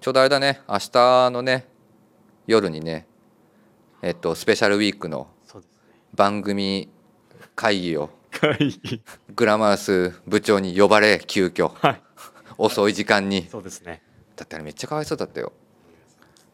[0.00, 1.66] ちょうどあれだね明日のね
[2.46, 3.06] 夜にね
[4.02, 5.76] えっとスペシャルウィークのそうですね。
[6.14, 6.88] 番組
[7.54, 9.02] 会議を会議。
[9.34, 11.68] グラマラス部長に呼ばれ急遽。
[11.74, 12.02] はい。
[12.58, 13.46] 遅い時間に。
[13.50, 14.02] そうですね。
[14.36, 15.52] だってあれめっちゃかわいそうだったよ。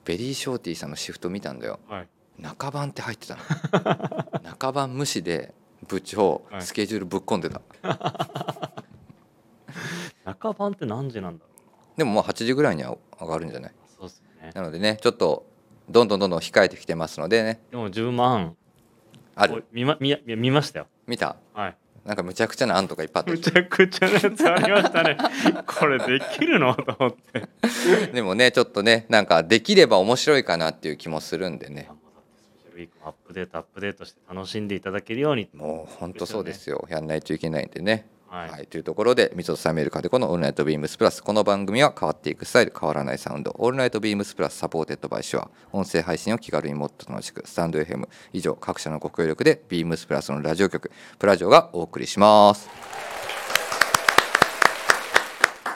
[0.05, 1.81] ベリーショーティーさんのシフト見たんだよ。
[1.89, 2.09] はい。
[2.39, 3.43] 中番って入ってたの。
[4.45, 5.55] 中番無視で
[5.89, 6.63] 部長はい。
[6.63, 7.61] スケジュールぶっ込んでた、
[10.25, 11.51] 中番って何時なんだろ
[11.97, 13.71] でももう8時ぐらいには上がるんじゃない？
[13.71, 14.51] うそうですね。
[14.55, 15.47] なのでねちょっと
[15.89, 17.61] どんどんどんどん控えてきてますのでね。
[17.71, 18.57] でも10万
[19.35, 19.65] ある。
[19.73, 21.37] 見ま見や見ましたよ見た？
[21.53, 21.77] はい。
[22.05, 25.19] なんかむちゃくちゃな案とかいっぱいあっむちゃくちゃなやつありましたね。
[25.67, 26.75] これできるの？
[26.75, 27.41] と思って。
[27.41, 31.91] たでもねちょっとねなんかできれば面白いかなっていう気もするんでね。
[31.91, 31.99] も
[33.05, 35.51] アップデートアップデートして楽しんでいただけるように。
[35.53, 36.87] もう本当そうですよ。
[36.89, 41.21] やんないといけないんでねはい、はい、というところで、ミソサメルカデコのオールナイトビームスプラス。
[41.21, 43.53] この番組は変わっていくスタイル、変わらないサウンド。
[43.59, 45.51] All Night BEANS+ Supported by Shure。
[45.73, 48.09] 音声配信を気軽にもっと楽しく、 stand.fm。
[48.33, 52.69] 以上、各社のご協力で、ビームスプラスのラジオ局、プラジオがお送りします。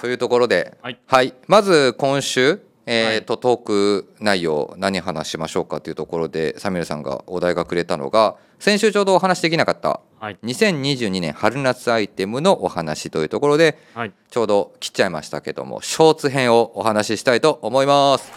[0.01, 10.38] というところで、はいまず今週、えーとトーク内容何話しましょうかというところでサミュエルさんがお題がくれたのが先週ちょうどお話できなかったはい。
[10.44, 14.12] 2022年春夏アイテムのお話というところではい。
[14.31, 18.31] ちょうど切っちゃいましたけどもショーツ編をお話ししたいと思います。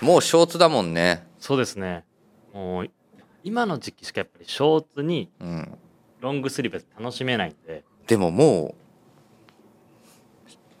[0.00, 1.26] もうショーツだもんね。
[1.38, 2.04] そうですね。
[2.52, 2.90] もう
[3.44, 5.78] 今の時期しかやっぱりショーツにうん。
[6.20, 7.84] ロングスリーブ楽しめないんで。
[8.06, 8.74] でももう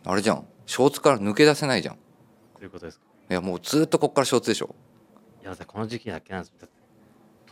[0.04, 0.36] あれじゃん。
[0.38, 1.94] ショーツから抜け出せないじゃん。
[1.94, 1.98] い
[2.58, 3.04] ということですか。
[3.32, 4.74] やもうずっとこっからショーツでしょ。
[5.42, 6.52] いやだってこの時期だけなんです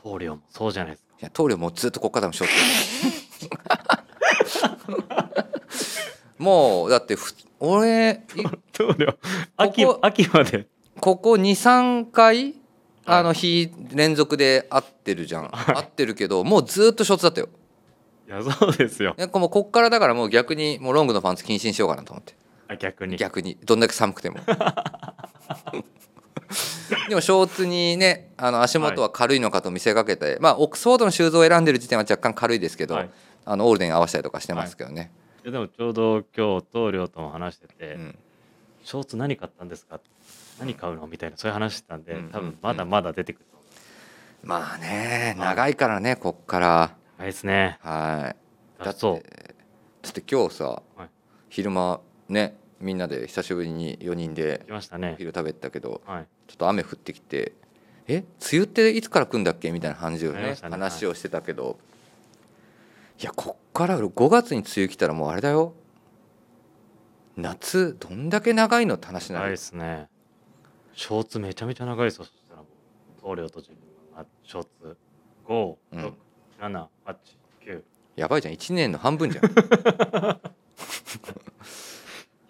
[0.03, 1.15] 棟梁もそうじゃないですか。
[1.21, 3.51] いや棟梁もうずっとこっからでもショーツ。
[6.39, 9.19] もうだってふ俺い棟梁
[9.57, 10.69] 秋秋まで。
[11.01, 12.55] ここ23回
[13.07, 17.49] あの日連続で会ってるじゃん、会ってるけどもうずっとショーツだったよ。
[18.29, 19.15] いやそうですよ。
[19.19, 22.35] いやもうこっからだからもう逆にもうロングのパンツ禁止にしようかなと思って
[22.71, 23.17] あ逆に。
[23.17, 23.59] 逆に。
[23.65, 24.39] どんだけ寒くても。
[27.09, 33.11] でもショーツにねあの足元は軽いのかと見せかけて、まあオックスフォードのシューズを選んでる時点は若干軽いですけど、はい。
[33.45, 35.11] あのオールデンに合わせたりとかしてますけどね、
[35.43, 35.47] い。
[35.47, 38.19] やでもちょうど今日棟梁とも話してて、うん、
[38.85, 39.99] ショーツ何買ったんですか？
[40.61, 41.07] 何買うの？
[41.07, 43.47] みたいなそういう話してたんでうん多分まだまだ出てくる
[44.45, 44.47] う。
[44.47, 45.49] まあねはい。
[45.49, 46.95] 長いからねこっから。
[47.19, 47.79] 長いですね。
[47.83, 48.35] は
[48.79, 48.85] い。
[48.85, 49.23] だってそう
[50.03, 51.09] だって今日さ、はい。
[51.49, 55.15] 昼間ねみんなで久しぶりに4人で来ましたね。
[55.19, 56.27] 昼食べたけどはい。
[56.47, 57.53] ちょっと雨降ってきて
[58.09, 60.43] 「え梅雨っていつから来るんだっけ?」みたいな感じをね。
[60.43, 60.57] ね。
[60.63, 61.79] 話をしてたけど、
[63.21, 65.75] い、やこっから5月に梅雨来たらもうあれだよ。
[67.37, 69.51] 夏どんだけ長いのって話になる。
[69.51, 70.09] ですね。
[70.95, 72.63] ショーツめちゃめちゃ長いですよそしたら
[73.23, 73.79] 棟梁と自分
[74.17, 74.97] がショーツ。
[75.47, 76.01] 5、うん。
[76.07, 76.13] 6
[76.61, 77.17] 7 8
[77.67, 77.83] 9
[78.17, 78.55] やばいじゃん。
[78.55, 79.45] 1年の半分じゃん。
[79.45, 79.49] い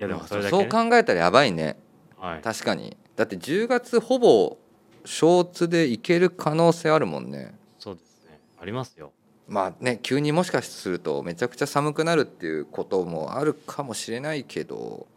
[0.01, 1.77] やでもまあそれだけ、そうね、考えたらやばいね。
[2.19, 2.41] はい。
[2.41, 2.97] 確かに。
[3.17, 4.59] だって10月ほぼ
[5.05, 7.55] ショーツでいける可能性あるもんね。
[7.79, 8.41] そうですね。
[8.61, 9.13] ありますよ。
[9.47, 15.09] まあね急にもしかするとめちゃくちゃ寒くなるっていうこともあるかもしれないけど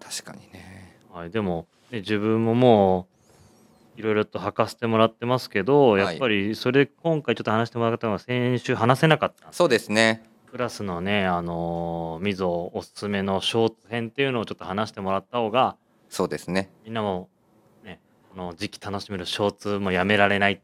[0.00, 0.98] 確かにね。
[1.12, 3.06] はい、でも、ね、自分もも
[3.96, 6.02] ういろいろと履かせてもらってますけど、はい。
[6.02, 10.24] やっぱりそれ今回ちょっと話してもらったのが先週話せなかったそうですね
[10.56, 15.76] クラスのねあのーみぞおすすめのショーツ編っていうのをちょっと話してもらった方が
[16.08, 16.70] そうですね。
[16.84, 17.28] みんなも
[17.84, 20.62] ねこの時期楽しめるショーツもやめられない。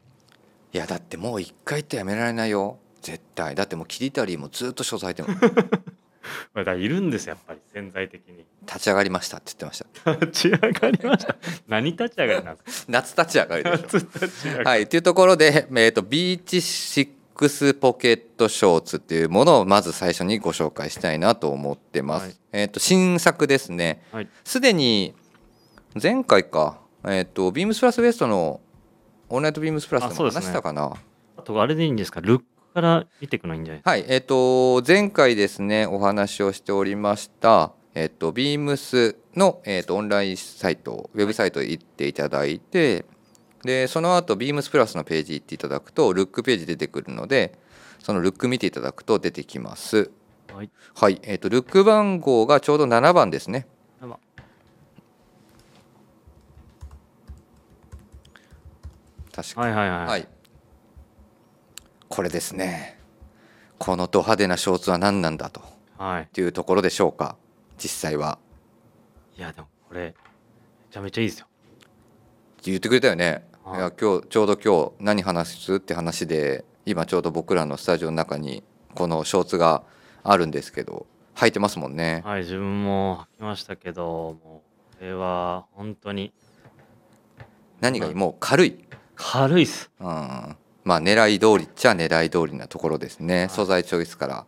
[0.72, 2.78] いやだってもう一回ってやめられないよ。
[3.02, 3.54] 絶対。
[3.54, 5.28] だってもうキリタリーもずっと所在でも。
[6.54, 8.46] だからいるんですよやっぱり潜在的に。
[8.62, 10.14] 立ち上がりましたって言ってました。
[10.24, 11.36] 立ち上がりました。
[11.68, 12.92] 何立ち上がりなんですか？
[12.92, 13.82] 夏立ち上がりでしょ。
[13.82, 14.64] 夏立ち上がり。
[14.64, 17.08] はいというところで、えー、とビーチシッ
[17.42, 22.36] クスポケットショーツっていうものをまず最初にご紹介したいなと思ってます、はい。
[22.52, 24.04] えっ、と新作ですね。
[24.12, 24.28] はい。
[24.44, 25.12] すでに
[26.00, 26.78] 前回か。
[27.04, 28.60] えっ、とビームスプラスウエストの
[29.28, 30.40] オールナイトビームスプラスでもあそうですね。
[30.42, 30.92] 話したかな、
[31.36, 32.20] あとあれでいいんですか？
[32.20, 33.82] ルックから見ていくのいいんじゃない？
[33.84, 43.04] はい、えっ、と前回ですねお話をしておりましたえっ、とビームスのえっ、とオンラインサイトウェブサイトへ行っていただいて
[43.64, 47.58] でその後ビームスプラスのページ行っていただくとルックページ出てくるので
[48.02, 50.10] そのルック見ていただくと出てきます。
[50.52, 50.70] はい。
[50.94, 51.20] はい。
[51.22, 53.66] えっ、とルック番号がちょうど7番ですね。
[54.00, 54.18] 7番。
[59.32, 59.60] 確か。
[59.60, 60.28] はいはいはい、はい、
[62.08, 62.98] これですね。
[63.78, 65.62] このド派手なショーツは何なんだと。
[65.96, 67.36] はい、いうところでしょうか。
[67.78, 68.38] 実際は。
[69.36, 70.14] いやでもこれめ
[70.90, 71.46] ちゃめちゃいいですよ。
[72.64, 79.84] 言ってくれたよね、はいい、や今日ちょうど今日何話すって話で今ちょうど僕らのスタジオの中にこのショーツが
[80.24, 82.22] あるんですけど履いてますもんね。
[82.24, 84.62] はい自分も履きましたけども
[84.94, 86.32] うこれは本当に。
[87.80, 88.14] 何がいい？
[88.14, 88.78] もう軽い、
[89.16, 89.90] 軽いっす。
[89.98, 93.48] うん、まあ狙い通りっちゃ狙い通りなところですね、はい。
[93.48, 94.46] 素材チョイスから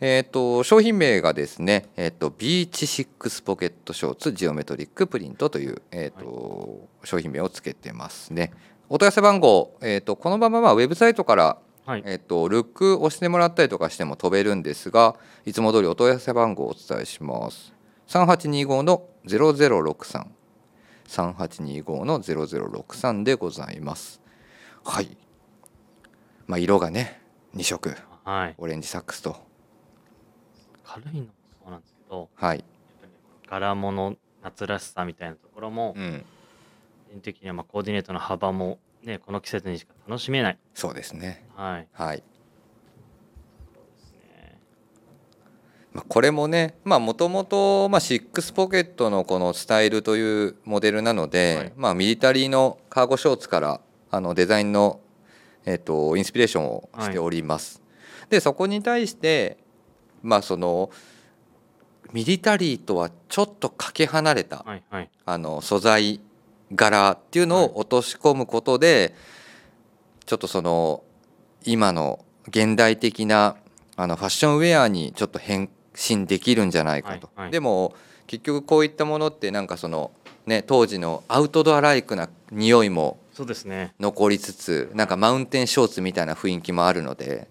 [0.00, 8.52] えっ、と商品名がですね、えっとビーチシックスポケットショーツジオメトリックプリントという、えっと商品名をつけてますね。
[8.88, 12.02] お問い合わせ番号、えっとこのまままあウェブサイトからはい。
[12.04, 17.72] えっと、ルック押してもらったりとかしても飛べるんですがいつも通りお問い合わせ番号をお伝えします。
[18.08, 20.26] 3825の0063
[21.08, 24.20] 3825の0063でございます。
[24.84, 25.16] はい。
[26.48, 27.22] まあ色がね
[27.54, 27.94] 2色。
[28.24, 28.54] はい。
[28.58, 29.45] オレンジサックスと
[30.86, 31.28] 軽いのも
[31.62, 32.64] そうなんですけどはい。
[33.48, 36.24] 柄物夏らしさみたいなところもうん。
[37.08, 40.58] 個人的にはまあコーディネートの幅もねこの季節にしか楽しめない。
[40.74, 41.44] そうですね。
[41.54, 41.88] はい。
[41.92, 42.22] はい、
[45.92, 51.72] まあ、これもねもともとシックスポケットのこのスタイルというモデルなので、はい。
[51.76, 55.00] まあ、ミリタリーのカーゴショーツからあのデザインの、
[55.64, 57.80] えっとインスピレーションをしております。
[58.28, 59.58] でそこに対して
[60.26, 60.90] まあその
[62.12, 65.10] ミリタリーとはちょっとかけ離れたはいはい。
[65.24, 66.20] あの素材
[66.74, 69.14] 柄っていうのを落とし込むことで、
[70.24, 71.02] ちょっとその
[71.64, 73.56] 今の現代的な
[73.96, 77.50] あのファッションウェアにちょっと変身できるんじゃないかと、はいはい。
[77.50, 77.94] でも
[78.26, 80.10] 結局こういったものってなんかその
[80.44, 83.18] ね当時のアウトドアライクな匂いも
[84.00, 87.48] 残りつつなんかマウンテンショーツみたいな雰囲気もあるので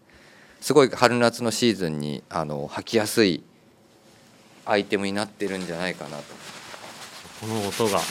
[0.65, 3.43] すごい春夏のシーズンにあの履きやすい
[4.65, 6.23] アイテムになってるんじゃないかなと。
[7.39, 7.99] この音が。
[7.99, 8.03] ね。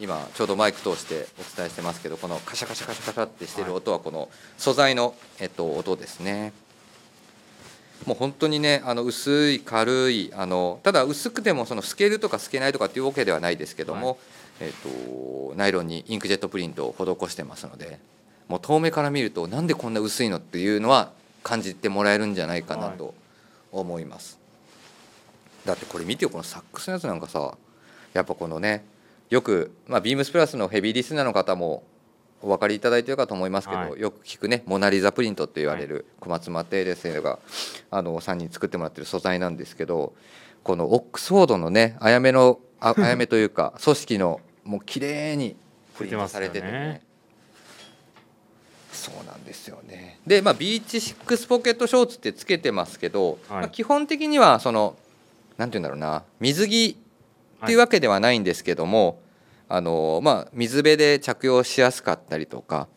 [0.00, 6.54] 今ちょうどマイク通してお伝えしてますけどこのカシャカシャカシャカシャってしてる音はこの素材の、えっと、音ですね。
[8.06, 14.18] もう本当にねあの薄い軽いあのただ薄くてもその透けるとか透けないとかっていうわけではないですけども、はい。
[14.60, 14.72] えっ
[15.50, 17.98] と、ナイロンにインクジェットプリントを施してますので
[18.48, 21.12] もう遠目から見るとなんでこんな薄いのっていうのは
[21.42, 23.14] 感じてもらえるんじゃないかなと
[23.70, 24.38] 思います、
[25.64, 27.56] だってこれ見てよこのサックスのやつなんかさ
[28.12, 28.84] やっぱこのね
[29.30, 31.84] よく、まあ、ビームスプラスのヘビーリスナーの方も
[32.42, 34.00] お分かりいただいてるかと思いますけど、はい。
[34.00, 37.38] よく聞くねモナ・リザプリントって言われる小松又先生が
[37.90, 40.12] あの3人作ってもらってる素材なんですけど
[40.64, 45.56] このオックスフォードのねあやめのああやめというか組織のもう綺麗に
[45.96, 47.02] プリントされててね。
[48.92, 50.20] そうなんですよね。
[50.26, 53.60] で、まあ、ビーチシックスポケットショーツってつけてますけど、はい。
[53.60, 54.96] まあ、基本的にはその
[55.56, 56.96] なんて言うんだろうな水着
[57.62, 59.20] っていうわけではないんですけども、
[59.68, 62.88] あのまあ、水辺で着用しやすかったりとか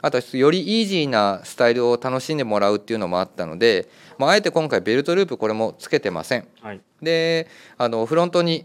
[0.00, 6.46] あとはよりイージーなスタイルを楽しんでもらうっていうのもあったので、まあ、あえて今回ベルトループこれもつけてません。
[6.62, 6.80] はい。
[7.02, 8.64] であのフロントに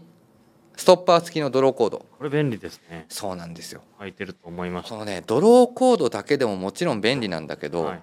[0.76, 2.04] ストッパー付きのドローコード。
[2.18, 3.06] これ便利ですね。
[3.08, 3.82] そうなんですよ。
[3.98, 8.02] 履いてると思いましこのねドローコードだけでももちろん便利なんだけど、たはい。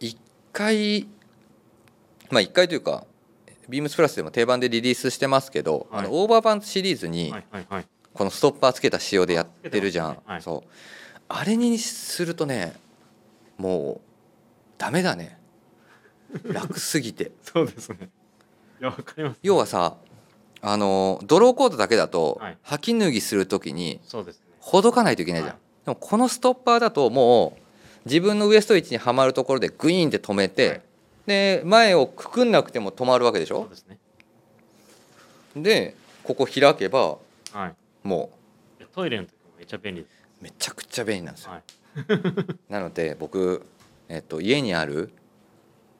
[0.00, 0.18] 一
[0.52, 1.08] 回
[2.30, 3.06] まあ一回というか
[3.68, 6.04] ビームスプラスでも定番でリリースしてますけど、はい。
[6.04, 7.86] あのオーバーパンツシリーズにはいはいはい。
[8.12, 10.42] このストッパーつけた仕様でやってるじゃん、はい。
[10.42, 10.70] そう。
[11.28, 12.74] あれにするとね
[13.56, 14.00] もう
[14.76, 15.38] ダメだね。
[16.44, 17.32] 楽すぎて。
[17.42, 18.10] そうですね。
[18.80, 19.38] いやわかります。
[19.42, 19.96] 要はさ
[20.68, 22.58] あのドローコードだけだと、はい。
[22.64, 24.46] 履き脱ぎする時にそうですね。
[24.58, 25.60] ほどかないといけないじゃん、はい。
[25.84, 27.60] でもこのストッパーだともう
[28.04, 30.82] 自分のウエスト位置にはまるところでグイーンって止めて、はい。
[31.26, 33.60] で前をくくんなくても止まるわけでしょ？
[33.60, 33.98] そうですね。
[35.54, 37.18] でここ開けば
[37.52, 37.74] はい。
[38.02, 38.30] も
[38.80, 40.12] いやトイレの時もめっちゃ便利です。
[40.40, 41.62] うめちゃくちゃ便利なんですよ、はい。
[42.68, 43.64] なので僕、
[44.08, 45.10] えっと、家にある、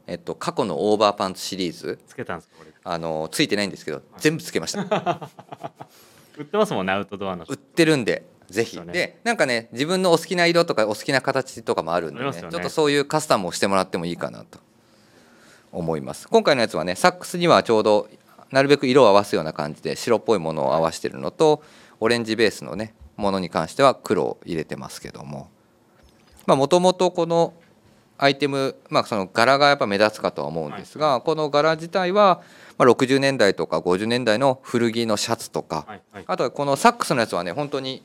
[0.06, 1.98] えっと、過去のオーバーパンツシリーズ。
[2.06, 4.80] つけたんですかこれあのついてないんですけど全部つけました。
[6.38, 7.44] 売ってますもんねアウトドアの。
[7.48, 8.92] 売ってるんでぜひ、ね。
[8.92, 12.40] でなんかね自分のお好きな色とかお好きな形とかもあるんでねね。
[12.40, 14.60] ちょっとそういうカスタムをしてもらってもいいかなと。
[15.72, 16.28] 思います。
[16.28, 18.08] 今回のやつはねサックスにはちょうど
[18.50, 21.62] なるべく色を合わすような感じで白っぽいものを合わせてるのと
[22.00, 25.50] オレンジベースのねものに関しては黒を入れてますけども。
[26.46, 27.54] もともとこの
[28.18, 32.42] アイテム、まあ、その柄がやっぱ目立つかとは思うんですが、この柄自体は、
[32.78, 36.24] まあ、60年代とか50年代の古着のシャツとか、はいはい。
[36.26, 38.02] あとはこのサックスのやつはね本当に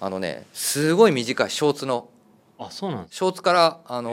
[0.00, 2.08] あのねすごい短いショーツの
[2.58, 4.10] あそうなんショーツからあの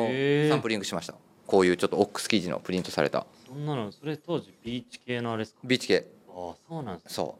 [0.49, 1.15] サンプリングしました。
[1.45, 3.25] こういうちょっとオックス生地のプリントされた。
[3.47, 5.59] そんなのそれ当時ビーチ系のあれですか？
[5.63, 6.07] ビーチ系。
[6.29, 7.37] あそうなんですそ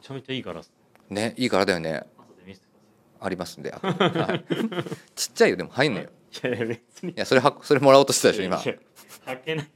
[0.00, 0.72] めちゃめちゃいいガラス
[1.10, 2.04] うねいい柄だよね。
[3.22, 4.44] ありますんで、はい。
[5.14, 6.08] ちっちゃいよでも入んのよ
[6.42, 7.12] やいや別に。
[7.12, 8.56] いやそれはそれもらおうとしてたでしょ今。
[8.58, 8.76] 履
[9.44, 9.70] けない。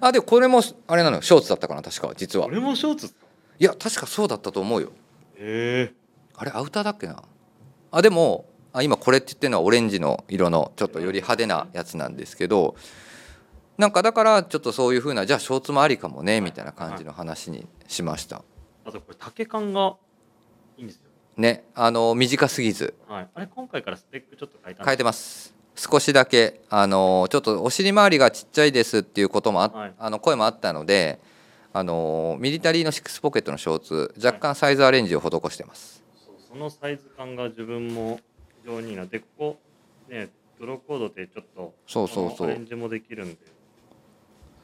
[0.00, 1.22] あでもこれもあれなのよ。
[1.22, 2.46] ショーツだったかな確か実は。
[2.46, 3.14] 俺もショーツ？
[3.58, 4.92] いや確かそうだったと思うよ。
[5.36, 5.92] え。
[6.36, 7.22] あれアウターだっけな？
[7.90, 12.76] あでもあ今これって言ってるのはオレンジの色のちょっとより派手なやつなんですけど
[13.76, 18.42] なんかだからちょっとそういう風なじゃあショーツもありかもねみたいな感じの話にしました。
[18.84, 19.96] あとこれ丈感が
[20.76, 21.07] いいんですよ
[21.38, 22.94] ねあの短すぎず。
[23.08, 23.28] はい。
[23.34, 25.54] あれ今回からスペックちょっと変えたん変えてます。
[25.76, 29.94] 少しだけあのちょっとお尻周りがちっちゃいですっていうこともあ、はい。
[29.98, 31.20] あの声もあったので
[31.72, 36.02] あのミリタリーのシックスポケットのショーツ若干サイズアレンジを施してます。
[36.16, 38.18] そうそのサイズ感が自分も
[38.62, 39.58] 非常にいいなでここ
[40.08, 42.48] ねドローコードでちょっとそうそうそう。
[42.48, 43.38] アレンジもできるんで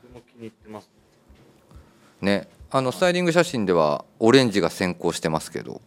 [0.03, 0.91] それも気に入ってます。
[2.21, 5.81] ねあのスタイリング写真ではオレンジが先行してますけど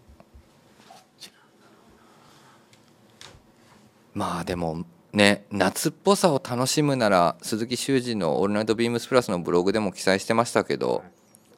[4.17, 11.03] まあでもね夏っぽさを楽しむなら鈴木修二の「オールナイトビームスプラス」のブログでも記載してましたけど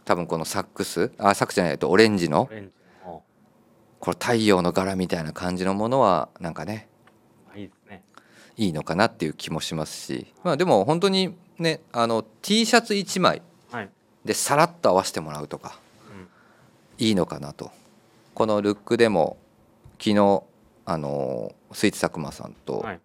[0.03, 2.49] 多分このサックスあサックスじゃないとオレンジの
[4.01, 6.89] これ太陽の柄みたいな感じのものはなんかね
[7.53, 8.03] あいいですね。
[8.57, 10.27] いいのかなっていう気もしますし。
[10.43, 13.41] まあでも本当にねあの T シャツ1枚
[13.71, 13.89] はい、
[14.25, 17.71] でさらっと合わせてもらうとかうん、いいのかなと。
[18.33, 19.37] このルックでも
[19.97, 20.43] 昨日
[20.91, 22.99] あのスイーツ佐久間さんとはい。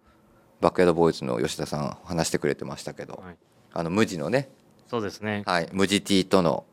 [0.61, 3.37] バックヤードボーイズの吉田さん話してくれてましたけど、はい。
[3.73, 4.49] あの無地のね、
[4.89, 5.43] そうですね。
[5.45, 6.65] はい、無地 T との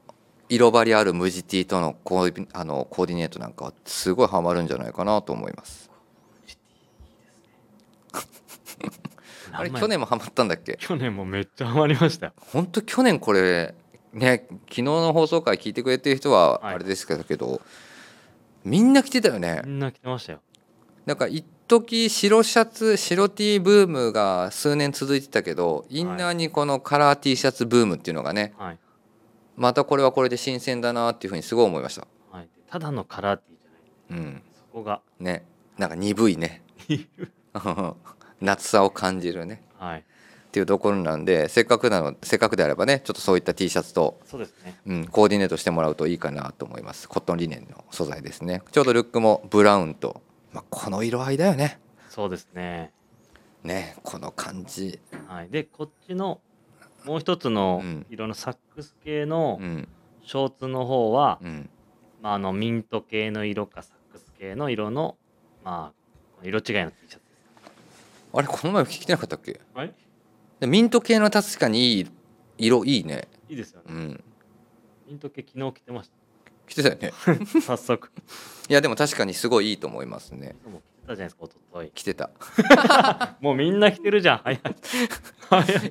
[0.48, 5.90] 色張りある無地 T とのコーディあのコーディネートなんかはすごいハマるんじゃないかなと思います。
[9.52, 10.78] あれ去年もハマったんだっけ？
[10.80, 12.32] 去年もめっちゃハマりましたよ。
[12.52, 13.74] 本当去年これ
[14.14, 16.74] ね昨日の放送回聞いてくれてる人ははい。
[16.76, 17.60] あれですけど、
[18.64, 19.60] みんな着てたよね。
[19.66, 20.40] みんな来てましたよ
[21.06, 28.78] なんか一時白シャツ白 T ブームが数年続いてたけどインナーにこのカラー T シャツブームっていうのがねはい、
[29.56, 32.06] またこれはこれで新鮮だなっていうふうにすごい思いました。
[32.30, 34.24] はい、ただのカラーティーじゃない。
[34.24, 34.42] うん。
[34.52, 35.00] そこが。
[35.18, 35.44] ね。
[35.78, 36.62] なんか鈍いね。
[38.40, 39.62] 夏さを感じるね。
[39.78, 40.04] はい
[40.48, 44.76] っていうところなんでせっかくなのせっかくであればねちょっとそういった T シャツと、そうですね。
[44.86, 47.08] うん、コーディネートしてもらうといいかなと思います。
[47.08, 48.62] コットンリネンの素材ですね。
[48.70, 50.20] ちょうどルックもブラウンと、
[50.52, 52.92] まあ、この色合いだよねそうですね。
[53.62, 55.48] ねこの感じはい。
[55.48, 56.40] で、こっちの
[57.04, 59.88] もう一つのうん色のサックス系のうん
[60.24, 61.70] ショーツの方は、うん
[62.20, 65.16] まあ、あのミント系の色かサックス系の色の、
[65.64, 65.92] ま
[66.42, 67.20] あ、色違いの T シャツ。
[68.34, 69.60] あれこの前聞いてなかったっけ？
[69.74, 69.94] はい。
[70.60, 72.10] でミント系の確かにいい
[72.58, 73.86] 色いいねいいですよね。
[73.88, 74.24] うん
[75.08, 76.10] ミント系昨日着てまし
[76.72, 77.60] 着てたよねた。
[77.60, 78.10] 早速。
[78.68, 84.38] いやでも確かにすごいいいと思いますね昨日も着てたじゃないですか、一昨日着てた もうみんな着てるじゃん。
[84.38, 84.60] 早い。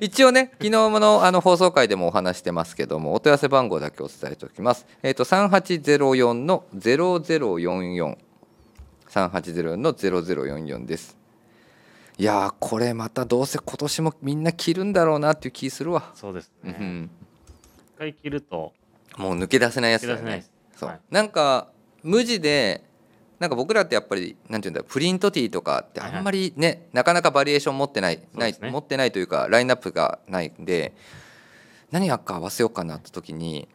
[0.00, 8.16] 一応ね昨日のあの放送回でもお話してますけどもお問い合わせ番号だけお伝えしておきますえっ、と3804の0044
[9.08, 11.16] 3804の0044です
[12.18, 16.76] いやーこれまたどうせ今年もみんな着るんだろうなっていう気するわ、そうですね。
[16.78, 17.10] うん
[17.94, 18.72] 一回着ると
[19.16, 20.44] もう抜け出せないやつだよね。
[20.82, 21.68] そう、はいなんか
[22.02, 22.82] 無地で
[23.38, 30.94] なんか僕らってやっぱりなんていうんだプリントティーとかってあんまりね、なかなかバリエーション持ってないない、持ってないというかラインナップがないんで
[31.90, 33.68] 何やっか合わせようかなって時に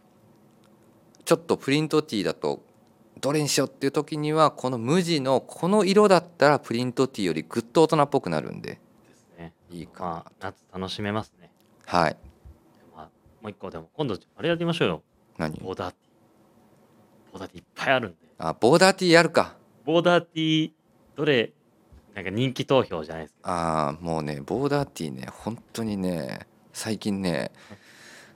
[1.26, 2.64] ちょっとプリントティーだと
[3.20, 8.80] どれにしようっていう時にはこの無地のこの色だったらプリントティーよりぐっと大人っぽくなるんでで
[9.14, 9.54] すね。
[9.70, 11.52] いいかなまあ、夏楽しめますね。
[11.86, 12.18] はい
[12.96, 13.10] まあ、
[13.42, 15.04] もう一個でも、今度、あれやってみましょうよ。
[15.38, 15.58] 何？
[15.60, 16.07] ボーダーティー。
[17.38, 18.18] ボーダーティーいっぱいあるんで。
[18.40, 19.56] あボーダーティーやるか。
[19.86, 20.72] ボーダーティー、
[21.16, 21.52] どれ、
[22.14, 23.40] なんか人気投票じゃないですか。
[23.52, 27.52] ああもうねボーダーティーね本当にね最近ね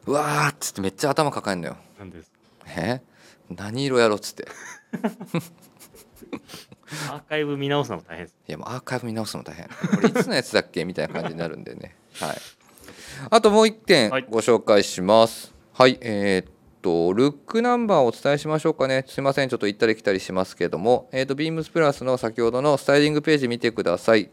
[0.06, 1.78] うわーっつってめっちゃ頭抱えんのよ。
[1.98, 2.32] なんです。
[2.78, 3.02] え？
[3.50, 4.48] 何色やろうっつって。
[7.10, 8.38] アーカイブ見直すのも大変です。
[8.48, 9.68] いやもうアーカイブ見直すの大変。
[9.68, 10.86] これいつのやつだっけ？
[10.86, 11.96] みたいな感じになるんでね。
[12.20, 12.38] はい。
[13.30, 14.26] あともう一点はい。
[14.30, 15.54] ご紹介します。
[15.74, 19.06] はい、えーっとルックナンバーをお伝えしましょうかね。
[19.08, 19.50] すいません。
[19.50, 21.10] ちょっと行ったり来たりしますけども。
[21.12, 24.30] えーっとビームスプラスの先ほどのスタイリングページ見てください。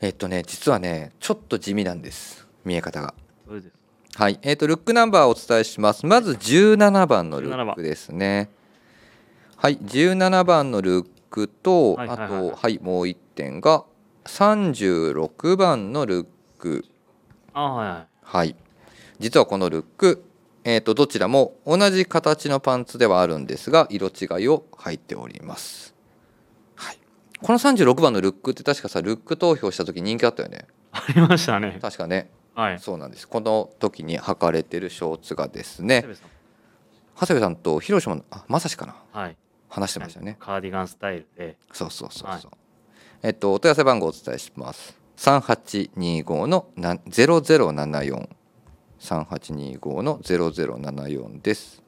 [0.00, 2.46] えーっとね実はねちょっと地味なんです。
[2.64, 3.14] 見え方が。
[4.18, 6.04] はい、えー、とルックナンバーをお伝えします。
[6.04, 8.50] まず17番のルックですね。
[9.56, 13.84] はい、17番のルックと、はいあと、はい、もう1点が
[14.24, 16.26] 36番のルッ
[16.58, 16.84] ク。
[17.54, 18.26] はい。
[18.26, 18.56] はい、
[19.18, 20.24] 実はこのルック、
[20.64, 25.94] えー、とどちらも同じ形のパンツではあるんですが、色違いを入っております。
[26.74, 26.98] はい、
[27.40, 30.66] この36番のルックって確かさ、ルック投票した時人気あったよね。
[30.92, 31.78] ありましたね。
[31.80, 32.30] 確かね。
[32.54, 32.78] はい。
[32.78, 33.28] そうなんです。
[33.28, 36.04] この時に履かれてるショーツがですね
[37.20, 39.36] 長谷部さんと広島もあまさしかなはい。
[39.68, 42.42] 話してましたねカーディガンスタイルで、そうそうそうそう、はい
[43.20, 48.28] えっとお問い合わせ番号をお伝えします3825のな0074
[49.00, 51.82] 3825の0074です。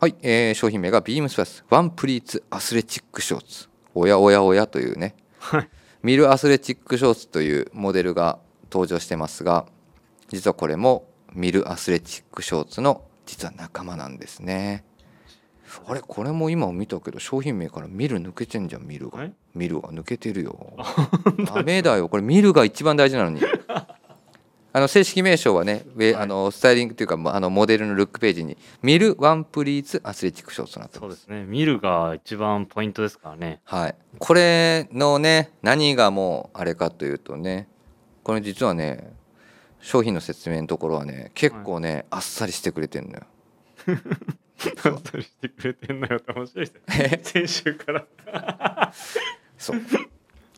[0.00, 3.68] はい、えー商品名がビームスプラスワンプリーツアスレチックショーツ。
[3.94, 5.14] おやおやおやというね。
[5.38, 5.68] はい。
[6.02, 8.38] ミルアスレチックショーツというモデルが
[8.70, 9.66] 登場してますが
[10.28, 14.84] 実はこれもミルアスレチックショーツの実は仲間なんですね。
[15.86, 19.22] あれこれも今見たけど商品名からミル抜けてんじゃんミルが。
[19.24, 20.72] えミルが抜けてるよ。
[21.46, 22.08] ダメだよ。
[22.08, 23.40] これミルが一番大事なのに
[24.72, 31.44] あの正式名称はね、ウェはいあのスタイリングというかまああのモデルのルックページにミルワンプリーズアスレチックショーツとなってますそうですね。
[31.44, 33.60] 見るが一番ポイントですからね。
[33.64, 37.68] はい、これのね何がもうあれかというとね
[38.22, 39.12] これ実はね
[39.80, 43.22] 商品の説明のところはね結構ね、あっさりしてくれてんのよ。
[44.76, 47.20] そうしてくれてんのよって面白いですね。
[47.22, 48.92] 先週から。
[49.56, 49.80] そう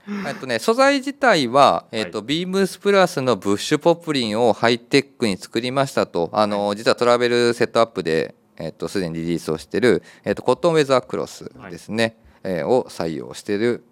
[0.26, 13.84] えっとね、素材自体は、えっとビームスプラスのブッシュポプリンをハイテックに作りましたとあの、実はトラベルセットアップで、えっと、すでにリリースをしてる、えっと、コットンウェザークロスですね、えーを採用している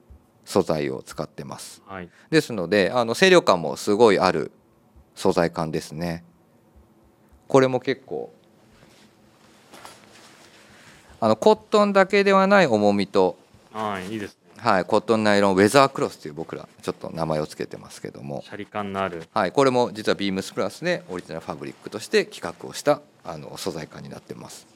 [0.45, 1.81] 素材を使ってます。
[1.87, 2.09] はい。
[2.31, 4.51] ですのであの清涼感もすごいある
[5.15, 6.25] 素材感ですね
[7.47, 8.33] これも結構
[11.21, 13.37] あのコットンだけではない重みと、
[13.73, 14.39] はい、いいですね。
[14.63, 19.25] はい、コットンナイロンウェザークロスという僕らちょっと名前を付けてますけども、シャリ感のある。
[19.33, 24.67] はい、これも実はビームスプラスでオリジナルファブリックとして企画をしたあの素材感になってます。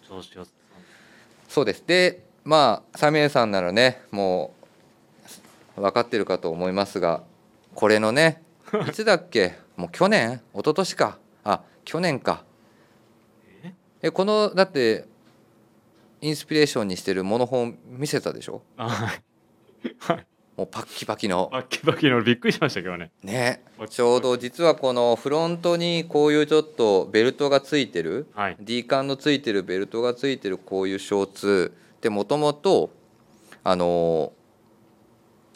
[1.48, 1.84] そうです。
[1.86, 4.54] でまあサミュエルさんならねも
[5.76, 7.22] う分かってるかと思いますが
[7.74, 8.42] これのね
[8.88, 9.54] いつだっけ？
[9.76, 10.40] もう去年？
[10.54, 11.18] 一昨年か？
[11.44, 12.42] あ去年か。
[13.62, 13.74] え？
[14.04, 15.04] えこのだって
[16.22, 18.62] インスピレーションにしてるモノ本見せたでしょ？
[18.78, 19.22] あはい。
[19.98, 20.26] はい。
[20.56, 23.10] もうパッキパキのバッキバキのびっくりしましたけどね。
[23.24, 28.56] ねちょうど実はこのフロントにこういうちょっとベルトがついてるはい。
[28.60, 32.90] D カンのついてるベルトがついてるこういうショーツでもともと
[33.64, 34.32] あの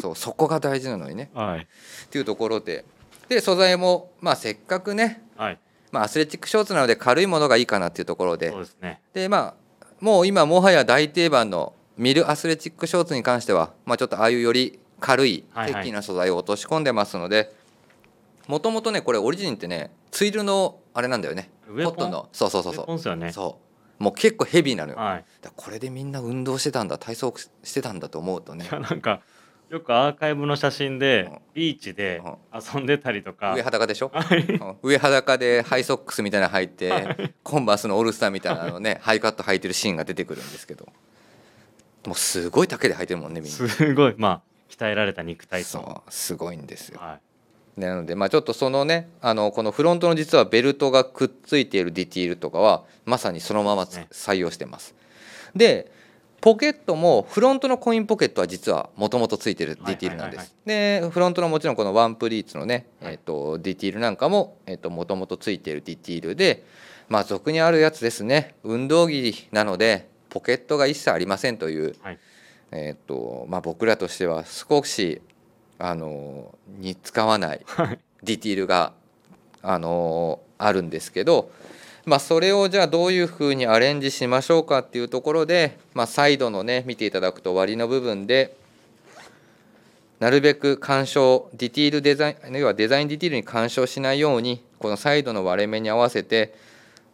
[0.00, 1.60] そうそこが大事なのにねはい。
[1.60, 2.84] っていうところで
[3.28, 5.58] で素材もまあせっかくねはい。
[5.90, 9.02] まあ、アスレチックショーツなので軽いものがいいかなっていうところでそうですね。
[9.12, 9.54] でまあ
[10.02, 15.82] もう今もはや大定番のミルアスレチックショーツに関しては、まあ、ちょっとああいうより軽いはいはい。
[15.84, 17.54] 鉄器な素材を落とし込んでますので
[18.48, 21.50] もともとねこれオリジンってねツイルのあれなんだよね。
[21.68, 22.28] コットンの。
[22.32, 23.28] そうそうそうそポンですよね。
[23.28, 23.58] うそ
[24.00, 24.02] う。
[24.02, 25.24] もう結構ヘビーなのよ、はい。
[25.54, 27.32] これでみんな運動してたんだ体操
[27.62, 28.64] してたんだと思うとね。
[28.64, 29.20] いやなんか
[29.72, 31.38] よくアーカイブの写真でうん。
[31.54, 33.54] ビーチで遊んでたりとか。
[33.54, 34.12] 上裸でしょ？
[34.82, 40.92] 上裸でハイソックスみたいなの履いてコンバースのオールスターみたいなのね ハイカット履いてるシーンが出てくるんですけど。
[42.06, 43.68] もうすごい丈で履いてるもんねみんな。
[43.68, 44.14] すごい。
[44.18, 45.68] まあ鍛えられた肉体と。
[45.68, 46.98] そうすごいんですよ。
[47.00, 47.18] は
[47.78, 54.08] なのでまあちょっとそのねあのこのフロントの実はベルトがくっついているディティールとかはまさにそのままつね。
[54.12, 54.94] 採用してます。
[55.56, 55.90] で
[56.42, 60.54] ポケットもフロントのコインポケットは実はもともとついてるディティールなんです。
[60.66, 63.12] でフロントのもちろんこのワンプリーツのね、はい。
[63.12, 64.58] えっとディティールなんかも
[64.90, 66.64] もともとついているディティールで
[67.08, 68.56] まあ俗にあるやつですね。
[68.64, 72.18] 運動着なのでポケットが一切ありませんという、はい。
[72.72, 75.22] えっとまあ、僕らとしては少し
[75.78, 77.60] あのに使わない。
[78.24, 78.94] ディティールが
[79.62, 81.52] あのあるんですけど、
[82.04, 88.56] まあ、それをじゃあどういうふうにアレンジしましょうかっていうところで、まあ、サイドのね見ていただくと割りの部分で
[90.18, 96.54] なるべく干渉ディティールデザイン要はデザインディティールに干渉しないようにこのサイドの割れ目に合わせて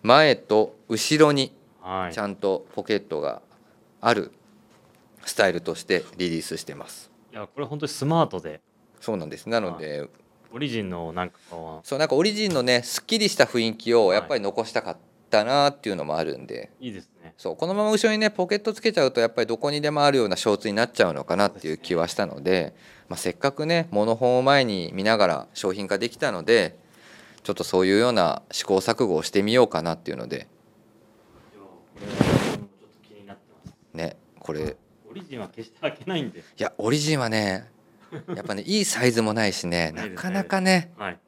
[0.03, 1.53] 前と後ろに
[1.89, 2.13] はい。
[2.13, 3.41] ちゃんとポケットが
[4.03, 4.31] ある
[5.25, 7.11] スタイルとしてリリースしてます。
[7.33, 8.61] いやこれ本当にスマートで。
[9.01, 9.49] そうなんです。
[9.49, 10.07] なので
[10.53, 14.97] オリジンのなんかこそうなんかオリジンのねすっきりした雰囲気をやっぱり残したかっ
[15.31, 17.35] たなっていうのもあるんで、ういいですね。
[17.37, 22.75] そうこのまま後ろにねポケットつけちゃうとやっぱりどこにでもあるようなショーツになっちゃうのかなっていう気はしたので、
[23.09, 26.77] まあ、せっかくねモノ本を前に見ながら商品化できたので
[27.43, 30.49] ちょっとそういうような試行錯誤をしてみようかなっていうので。
[33.95, 34.61] ねこれ。
[34.61, 34.75] い
[35.11, 36.43] オリジンは決して開けないんで。
[36.59, 37.71] やオリジンはね
[38.35, 41.19] やっぱねいいサイズもないしねなかなかねはい。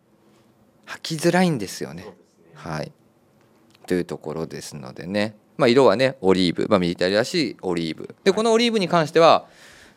[0.86, 2.06] 履きづらいんですよね。
[2.54, 2.92] はい、
[3.86, 8.14] というところですのでね、まあ、色はねオリーブ、まあ、ミリタリーらしいオリーブ。
[8.24, 9.46] でこのオリーブに関しては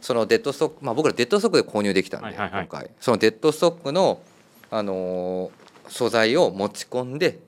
[0.02, 2.68] そのデッドストック、まあ、僕らデッドストックで購入できたんで、はいはいはい。
[2.68, 2.92] 今回。
[3.00, 4.22] そのデッドストックの、
[4.70, 7.40] あのー素材を持ち込んで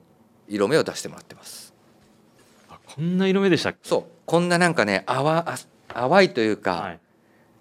[0.46, 1.72] 色目を出してもらってます。
[2.68, 3.78] あこんな色目でしたっけ？
[3.82, 4.04] そう。
[4.26, 5.56] こんななんかね淡あ
[5.88, 7.00] 淡いというか、はい。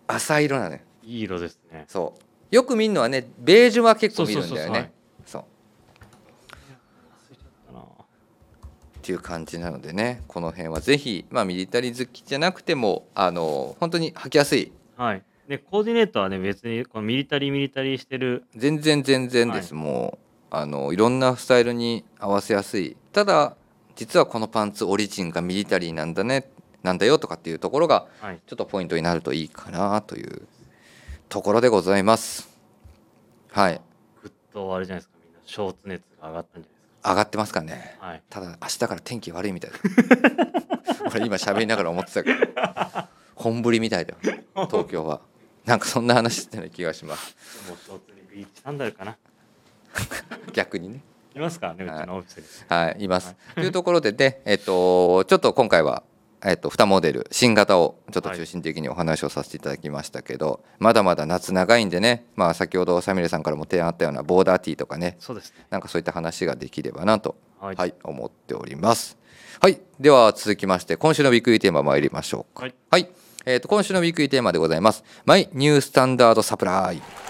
[0.08, 1.86] 浅い色なのよいい色ですね。
[1.88, 2.16] そ
[2.52, 2.56] う。
[2.56, 4.92] よく見るのはねベージュは結構見るんだよね。
[5.26, 5.44] そう
[9.00, 14.72] っていう感じなのでねこの辺はぜひ、まあ、ミリタリー好きじゃなくてもあの本当に履きやすい。
[14.98, 15.24] はい。
[15.48, 20.18] ね、コーディネートはね、別にこのミリタリーミリタリーしてる、全然全然です、も
[20.52, 22.98] うあのいろんなスタイルに合わせやすい。
[23.14, 23.56] ただ
[23.96, 26.50] 実はこのパンツオリジンがミリタリーなんだね
[26.82, 30.48] なんだよとかっていうところがはい、ちょっとポイントになるといいかなという
[31.30, 32.50] ところでございます。
[33.52, 33.82] はい。
[34.22, 35.40] ぐっとあれじゃないですか、みんな。
[35.46, 37.98] ショーツ熱が上がったんじゃないです上がってますかね。
[38.00, 38.06] か。
[38.08, 38.24] はい。
[38.30, 39.78] ただ明日から天気悪いみたいだ。
[41.14, 42.38] 俺今喋りながら思ってたけど。
[43.36, 44.20] 本降りみたいだよ。
[44.70, 45.22] 東京は。
[45.66, 47.36] なんかそんな話してる気がします。
[47.68, 49.18] もうショーツにビーチサンダルかな。
[50.54, 51.02] 逆にね。
[51.36, 52.04] いますかね、うはい。
[52.04, 52.66] ちのオフィスに。
[52.70, 56.04] はいいます、というところでねえっとちょっと今回は
[56.46, 65.66] えっと、2モデル新型をちょっと中心的にお話をさせていただきましたけど、まだまだ夏長いんでね、まあ、先ほどサミュレさんからも提案あったようなボーダーティーとかねそうですね。
[65.72, 67.76] なんかそういった話ができればなとはい。
[67.76, 69.18] はい、思っております。
[69.60, 72.68] はい、では続きまして今週のウィークリーテーマ参りましょうか。
[72.92, 73.10] はい、
[73.46, 75.04] えー、と今週のウィークリーテーマでございます。
[75.26, 77.25] マイニュースタンダードサプライ。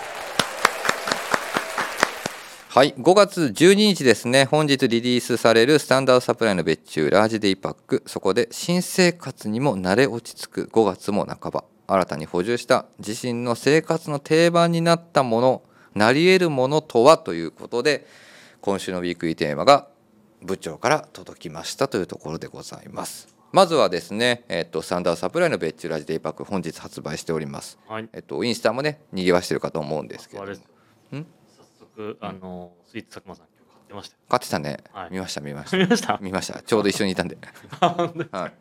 [2.76, 15.64] はい、5月12日ですね、本日リリースされるスタンダードサプライの別注ラージデイパック、そこで新生活にも慣れ落ち着く5月も半ば、新たに補充した自身の生活の定番になったもの、
[15.94, 18.06] なり得るものとはということで、
[18.60, 19.88] 今週のウィークリーテーマが
[20.42, 23.34] 部長から届きましたというところでございます。
[23.54, 27.80] まずはですね、えっと、スタンダードサプライの別注ラジデイパック本日発売しております。
[27.88, 28.10] はい。
[28.12, 30.75] えっと、インスタもね、賑わしてるかと思うんですけれど
[32.22, 34.20] あの、スイーツ佐久間さん、今日買ってましたよ。
[34.30, 35.10] 買ってたね、はい。
[35.12, 35.78] 見ました見ました。
[35.78, 36.20] 見ました？
[36.22, 36.62] 見ました。
[36.62, 37.38] ちょうど一緒にいたんで、
[37.82, 38.54] はい、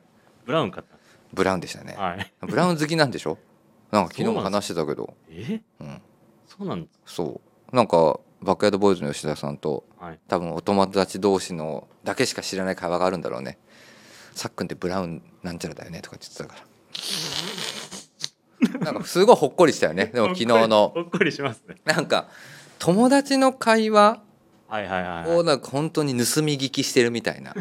[0.47, 1.95] ブラウン買ったんでブラウンでしたね。
[1.95, 1.99] す。
[1.99, 2.33] はい。
[2.47, 3.39] ブラウン好きなんでしょ？
[3.91, 5.15] なんか昨日も話してたけど。
[5.31, 5.61] え？
[5.81, 6.03] うん。
[6.47, 7.41] そうなんですそ
[7.73, 7.77] う。
[7.77, 10.21] なんかバックヤードボーイズの吉田さんとかはい。
[10.29, 13.59] 多分お友達同士のだけしか知らない会話があるんだろうね。
[14.33, 16.65] さっくんってブラウンなんちゃらだよねとか言ってたから。
[18.81, 20.07] なんかすごいほっこりしたよね。
[20.07, 20.91] でも昨日の。
[20.95, 21.77] ほっこりしますね。
[21.85, 22.29] なんか
[22.85, 24.21] 友達の会話
[24.69, 25.37] はいはいはい、はい。
[25.39, 27.55] をなんか本当に盗み聞きしてるみたいな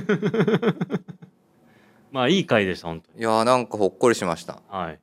[2.12, 3.20] まあ、いい回でした、本当に。
[3.20, 5.00] いやーなんかほっこりしましたはい。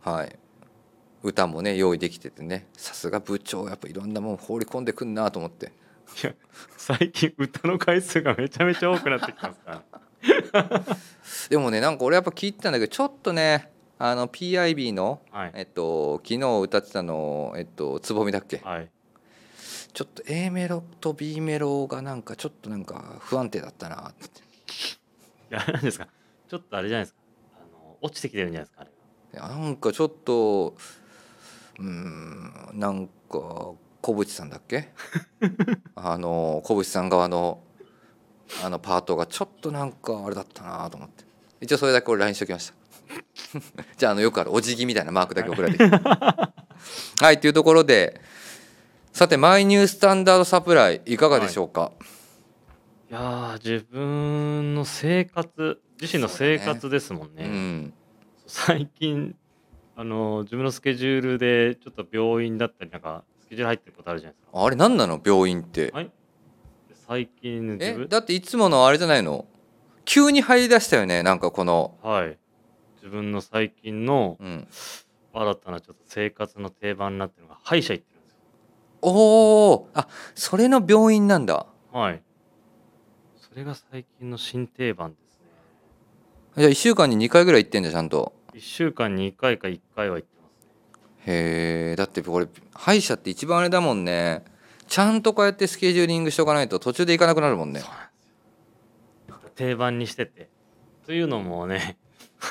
[0.00, 0.38] はい
[1.22, 5.72] 歌もね用意できててねさすが部長やっぱいろんなもん放り込んでくんなと思って
[6.22, 6.34] いや、
[6.76, 9.84] 最近歌の回数がめちゃめちゃ多くなってきてますか
[10.60, 10.82] ら。
[11.48, 15.52] でもねなんか俺やっぱ聞いてたんだけどちょっとねあの PIB の、はい。
[15.54, 18.58] えっと、昨日歌ってたの、えっと、つぼみだっけ？
[18.64, 18.90] はい。
[19.92, 24.30] ちょっと A メロと B メロがなんかちょっとなんか不安定だったなってい
[25.50, 26.08] や、なんですか？
[26.48, 27.20] ちょっとあれじゃないですか？
[27.56, 28.90] あの、落ちてきてるんじゃないですか、あれ。
[29.58, 30.74] なんかちょっと
[31.78, 34.92] うーんなんか小渕さんだっけ？
[35.94, 37.62] あの小渕さん側の
[38.64, 41.24] あのパートがちょっとなんかあれだったなと思って
[41.60, 42.74] 一応それだけ俺 LINE しときました
[43.96, 45.96] じゃああのよくあるお辞儀みたいなマークだけ送られてきて。
[45.96, 47.40] はい。
[47.40, 48.20] というところで
[49.12, 51.92] さてマイニュースタンダードサプライいかがでしょうか、
[53.10, 53.14] い。
[53.14, 57.44] やー、自分の生活、自身の生活ですもんね。
[57.44, 57.94] うん。
[58.46, 59.36] 最近、
[59.96, 64.64] あの、自分のスケジュールで、ちょっと病院だったり、なんか、スケジュール入ってることあるじゃないですか。
[64.64, 65.20] あれ何なの？
[65.24, 65.92] 病院って。
[65.92, 66.06] はい。
[66.06, 66.10] で
[67.06, 69.46] 最近、えだっていつものあれじゃないの？
[70.04, 71.96] 急に入り出したよねなんかこの。
[72.02, 72.36] はい。
[73.04, 74.66] 自分の最近のうん
[75.34, 78.38] 新たなちょっと生活の定番になってるのが、歯医者行ってるんですよ。
[79.02, 82.22] おおあそれの病院なんだはい。
[83.36, 85.46] それが最近の新定番ですね。
[86.56, 90.66] じゃあ1週間に2回ぐらい行ってんじゃんちゃんと1週間に2回か1回は行ってますね。
[91.26, 94.44] へえだってこれ歯医者って一番あれだもんね
[94.86, 97.82] ちゃんとこうやってスケジューリングしとかないと途中で行かなくなるもんね
[99.56, 100.48] 定番にしてて。
[101.04, 101.98] というのもね、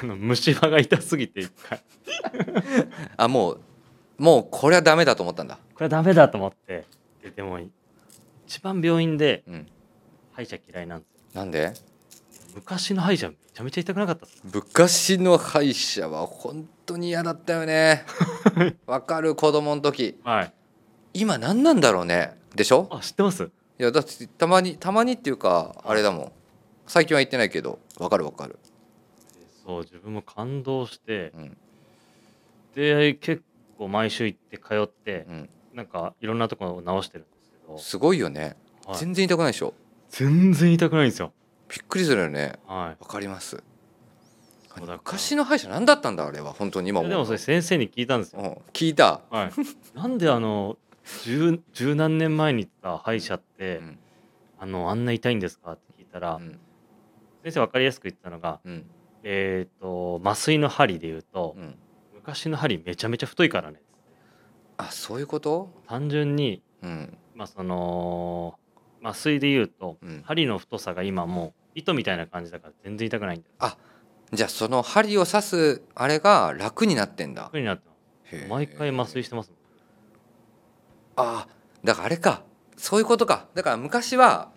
[0.01, 1.83] あの虫歯が痛すぎて一回。
[3.17, 3.61] あもう
[4.17, 5.57] もうこれはダメだと思ったんだ。
[5.73, 6.85] これはダメだと思って。
[7.23, 7.59] ででも、
[8.47, 9.67] 一番病院でうん。
[10.33, 11.41] 歯医者嫌いなんですよ。
[11.41, 11.73] なんで？
[12.55, 14.41] 昔の歯医者めちゃめちゃ痛くなかったっす。
[14.51, 18.05] 昔の歯医者は本当に嫌だったよね。
[18.85, 20.19] わかる子供の時。
[20.23, 20.53] はい。
[21.13, 22.37] 今何なんだろうね？
[22.55, 22.87] でしょ？
[22.91, 23.43] あ、知ってます？
[23.43, 23.49] い
[23.83, 26.31] やだってたまにたまにっていうかあれだもん。
[26.85, 27.79] 最近は行ってないけど。
[27.97, 28.59] わかるわかる
[29.65, 31.57] そう、自分も感動して、うん。
[32.75, 33.43] で、結
[33.77, 35.49] 構毎週行って通ってう、ん。
[35.73, 38.55] なんかいろんなところを直してるんですけど、すごいよね。
[38.85, 38.97] はい。
[38.97, 39.73] 全然痛くないでしょ？
[40.09, 41.33] 全然痛くないんですよ。
[41.69, 42.59] びっくりするよね。
[42.67, 43.03] はい。
[43.03, 43.63] わかります。
[44.75, 44.97] そうだから。
[44.97, 48.41] 昔の歯医者何だったんだあれは本当に今思うでもそれ先生に聞いたんですよ。
[48.41, 48.51] うん。
[48.73, 49.51] 聞いた、はい。
[49.97, 50.77] なんであの
[51.23, 53.99] 十十何年前に行った歯医者って、うん。
[54.59, 55.73] あのあんな痛いんですか？
[55.73, 56.59] って聞いたら、うん。
[57.43, 58.85] 先生分かりやすく言ってたのが、うん
[59.23, 61.75] えっ、と麻酔の針で言うとう、ん。
[62.15, 63.81] 昔の針めちゃめちゃ太いからね。
[64.77, 65.69] あそういうこと？
[65.87, 67.17] 単純にうん。
[67.35, 68.57] まあその
[69.03, 70.21] 麻酔で言うと、うん。
[70.25, 73.77] 針の太さが今もう糸みたいな感じだから全然痛くないんだよ。
[74.31, 77.43] じゃあその針を刺すあれが楽になってんだ。
[77.43, 77.93] 楽になってま
[78.29, 78.47] す。
[78.49, 79.57] 毎回麻酔してますもん。
[81.15, 81.47] あ
[81.83, 82.43] だからあれか。
[82.77, 83.47] そういうことか。
[83.53, 84.51] だから昔は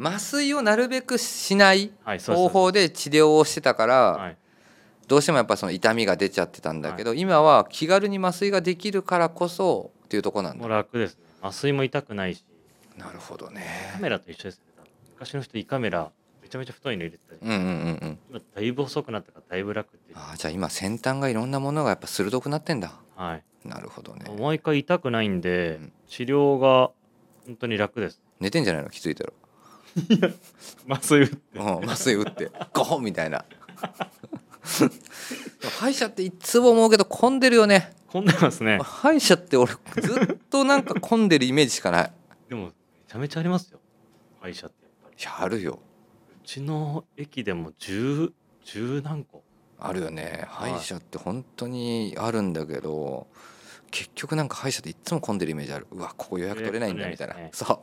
[0.00, 1.92] 麻酔をなるべくしない
[2.26, 4.36] 方法で治療をしてたから、はい。
[5.06, 11.20] どうしてもやっぱその痛みが出ちゃってたんだけど、今は気軽に麻酔ができるからこそっていうとこなんもうだ楽ですね。
[11.42, 12.44] 麻酔も痛くないし。
[12.96, 13.64] なるほどカね
[14.00, 14.84] メラと一緒ですね。
[15.14, 16.10] 昔の人胃カメラ
[16.42, 18.18] めちゃめちゃ太いの入れてたじゃんうんうんうんうん。
[18.30, 22.92] 今だいぶ細くなったからだいぶ楽ってあーじゃあ今先端がいろんなものがやっぱ鋭くなってんだ。
[23.16, 23.68] はい。
[23.68, 24.24] なるほどね。
[24.38, 25.92] 毎回痛くないんで、うん。
[26.08, 26.90] 治療が
[27.46, 28.20] 本当に楽です。
[28.38, 28.90] 寝てんじゃないの？
[28.90, 29.32] 気づいたら
[30.88, 31.58] 麻酔打って。
[31.58, 32.50] うん麻酔打って。
[32.72, 33.44] ゴホンみたいな。
[35.78, 37.92] 歯医者っていつも思うけど混んでるよね。
[38.08, 38.78] 混んでますね。
[38.82, 39.78] 歯医者って俺ず
[40.34, 42.12] っとなんか混んでるイメージしかない。
[42.48, 42.72] でもめ
[43.08, 43.80] ちゃめちゃありますよ。
[44.40, 45.16] 歯医者ってやっぱり。
[45.22, 45.78] いやあるよ。
[46.42, 48.32] うちの駅でも十
[48.64, 49.42] 十何個。
[49.78, 50.44] あるよね。
[50.48, 50.72] はい。
[50.72, 53.26] 歯医者って本当にあるんだけど
[53.90, 55.86] 結局なんか歯医者っていつも混んでるイメージある。
[55.90, 57.82] うわここ予約取れないんだみたいな、予約そ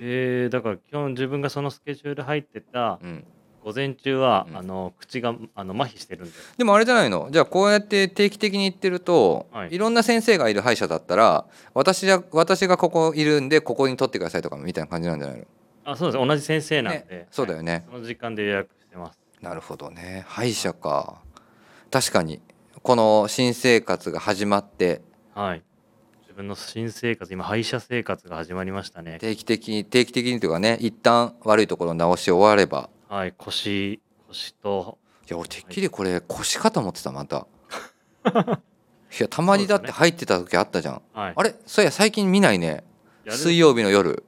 [0.00, 3.24] えー、だから今日自分がそのスケジュール入ってたう、うん、
[3.64, 4.56] 午前中は、うん。
[4.56, 6.32] あの口があの麻痺してるんで。
[6.56, 7.28] でもあれじゃないの？
[7.30, 9.74] じゃあこうやって定期的に行ってると、はい。
[9.74, 15.46] い、ろんな先生がいる歯医者だったら私じゃ私がここいるんでここに取ってくださいとかみたいな感じなんじゃないの？
[15.84, 16.26] あそうです。
[16.26, 17.26] 同じ先生なんで、ね。
[17.30, 17.72] そうだよね。
[17.72, 17.82] はい。
[17.90, 19.18] その時間で予約してます。
[19.40, 20.24] なるほどね。
[20.28, 21.20] 歯医者か。
[21.90, 22.40] 確かに
[22.82, 25.00] この新生活が始まって
[25.34, 25.58] はい。
[25.58, 25.64] 自
[26.36, 29.18] 分の新生活今歯医者生活が始まりましたね。
[29.18, 32.90] 定期的に定期的にというかね一旦悪いところを直し終われば。
[33.08, 34.98] はい腰腰と。
[35.28, 37.46] いや俺てっきりこれ腰かと思ってたまた。
[39.18, 41.32] いやたまにだって入ってた時あったじゃん、はい。
[41.34, 42.84] あれそういや最近見ないね。
[43.28, 44.22] 水曜日の夜。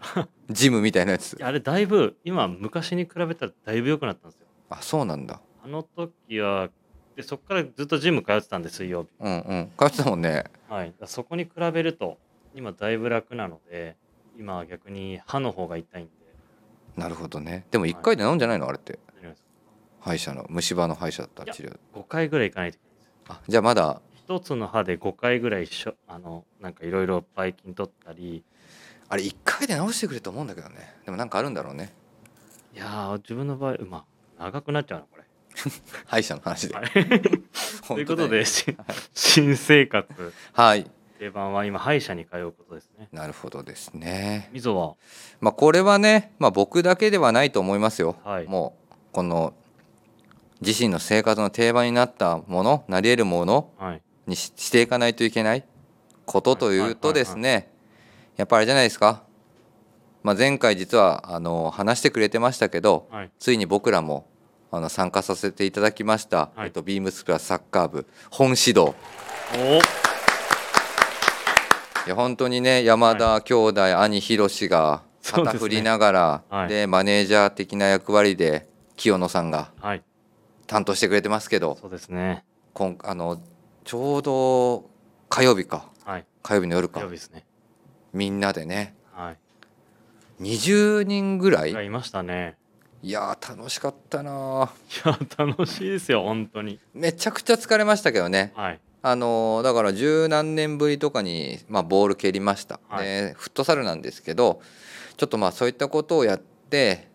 [0.50, 1.38] ジムみたいなやつ。
[1.42, 4.46] あれだいぶ今昔に比べたらだいぶ良くなったんですよ。
[4.68, 5.40] あそうなんだ。
[5.64, 6.68] あの時は
[7.16, 9.08] でそこからずっとジム通ってたんで水曜日。
[9.20, 9.70] うんうん。
[9.78, 10.94] 通ってたもんねはい。
[11.04, 12.18] そこに比べると
[12.54, 13.96] 今だいぶ楽なので
[14.38, 16.10] 今は逆に歯の方が痛いんで。
[16.96, 17.66] なるほどね。
[17.70, 18.68] でも1回で治んじゃないの？
[18.68, 18.98] あれって。
[19.18, 19.44] 大丈夫です。
[20.00, 21.78] 歯医者の虫歯の歯医者だったら治療。
[21.94, 23.12] 5回ぐらい行かないといけないんです。
[23.28, 24.00] あじゃあまだ。
[24.14, 28.44] 一つの歯で5回ぐらい一緒あのなんかいろいろばい菌取ったり。
[29.08, 30.94] あれ1回で治してくれと思うんだけどね。
[31.04, 31.92] でもなんかあるんだろうね。
[32.74, 34.04] いやー自分の場合ま
[34.38, 35.24] あ長くなっちゃうなこれ。
[36.06, 36.74] 歯医者の話で、
[37.94, 38.76] ということで、 し
[39.14, 40.32] 新生活。
[40.52, 40.90] はい。
[41.18, 43.08] 定番は今歯医者に通うことですね。
[43.12, 44.50] なるほどですね。
[44.52, 44.94] みぞは？
[45.40, 48.46] まあこれはね、まあ、僕だけではないと思いますよ、はい。
[48.46, 49.54] もうこの
[50.60, 54.02] 自身の生活の定番になったものなり得るものはい。
[54.26, 55.64] にししていかないといけない
[56.24, 57.72] ことというとですね
[58.36, 59.22] やっぱあれじゃないですか、
[60.24, 63.30] まあ、前回実はあの話してくれてましたけどはい。
[63.38, 64.26] ついに僕らも
[64.70, 66.66] あの参加させていただきました、はい。
[66.66, 68.94] えっと、ビームスプラスサッカー部本指導。
[69.54, 69.78] お。
[72.06, 76.68] いや本当にね山田兄弟、兄ひろしが旗振りながらはい。
[76.68, 80.02] でマネージャー的な役割で清野さんがはい。
[80.66, 82.44] 担当してくれてますけどそうですね。
[82.74, 83.40] 今あの
[83.84, 84.90] ちょうど
[85.28, 85.88] 火曜日か。
[86.04, 86.24] はい。
[86.42, 87.00] 火曜日の夜か。
[87.00, 87.44] 火曜日ですね。
[88.12, 88.94] みんなでね。
[89.12, 89.38] はい。
[90.40, 92.56] 20人ぐらいがいましたね
[93.06, 94.68] いやー楽しかったな。
[95.04, 96.80] いや楽しいですよ本当に。
[96.92, 98.52] めちゃくちゃ疲れましたけどね。
[98.56, 98.80] はい。
[99.00, 103.04] あのーだから十何年ぶりとかに、まあ、ボール蹴りました、はい。
[103.04, 104.60] でフットサルなんですけど
[105.16, 107.06] ちょっとまあそういったことをやって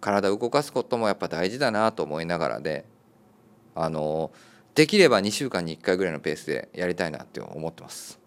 [0.00, 2.84] 体を動かすこともやっぱ大事だなと思いながらで
[3.76, 8.18] あのーできれば2週間に1回ぐらいのペースでやりたいなって思ってます。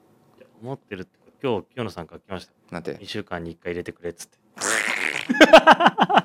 [0.64, 1.12] 思ってるって
[1.44, 2.54] 今日清野さんから来ました。
[2.72, 4.38] なんて？2週間に1回入れてくれっつって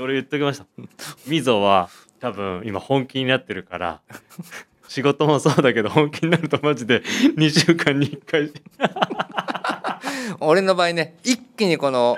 [0.00, 0.66] 俺言っときました。
[1.26, 1.88] みぞは
[2.20, 4.00] 多分今本気になってるから
[4.88, 8.52] 仕事もそうだけど本気になるとマジで2週間に1回。
[10.40, 12.16] 俺の場合ね一気にこの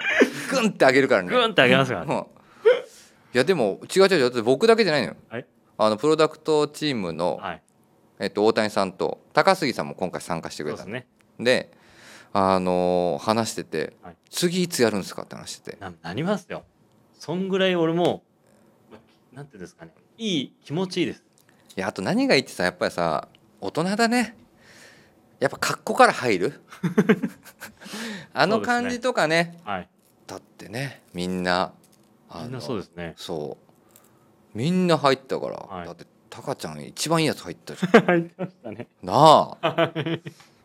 [0.51, 1.29] グンって上げるからね。
[1.29, 2.01] グーンって上げますか？
[2.01, 2.21] らねうん。
[2.21, 2.25] い
[3.33, 5.17] やでも違う違う違うだって僕だけじゃないのよ。
[5.29, 5.47] はい。
[5.79, 7.63] あのプロダクトチームの、はい。
[8.19, 11.07] えっと、大谷さんと高杉さんも今回参加してくれたね。
[11.39, 11.71] で
[12.33, 14.17] あのー話してて、はい。
[14.31, 15.79] 次いつやるんですかって話してて。
[15.81, 16.65] ななりますよ
[17.21, 18.23] そんぐらい俺も
[18.91, 18.99] ま
[19.35, 19.93] なんていうんですかね。
[20.17, 21.23] いい気持ちいいです。
[21.77, 23.29] いやあと何がいいってさやっぱりさ
[23.61, 24.37] 大人だね。
[25.39, 26.61] やっぱ格好から入る？
[28.33, 29.61] あの感じとかね。
[29.65, 29.89] はい。
[30.27, 31.75] だってねみんな
[32.35, 33.13] みんなそうですね。
[33.19, 33.59] そ
[34.55, 34.59] う。
[34.59, 35.87] みんな入ったから、はい。
[35.87, 38.05] だってタカちゃん一番いいやつ入ったじゃん。
[38.07, 38.89] 入ってましたね。
[39.03, 39.93] なあ。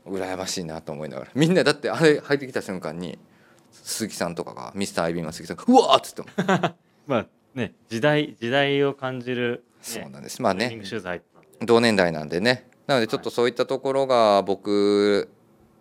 [0.06, 1.32] 羨ましいなと思いながら。
[1.36, 3.20] みんなだってあれ入ってきた瞬間に
[3.86, 6.28] 鈴木さんとかがミスターアイビーマン鈴木さんがうわーっつっても。
[7.06, 10.42] まあね時代時代を感じる、ね、そうなんです。
[10.42, 10.82] まあね。
[11.62, 12.68] 同年代なんでね。
[12.88, 15.30] なのでちょっとそういったところが僕、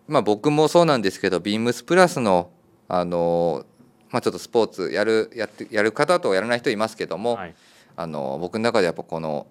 [0.07, 2.51] まあ僕もそうなんですけどビームスプラスの
[2.89, 3.65] あの
[4.11, 7.55] まあちょっとスポーツやるやってやる方とやらない人いますけども、はい。
[7.97, 9.47] あの僕の中でやっぱこの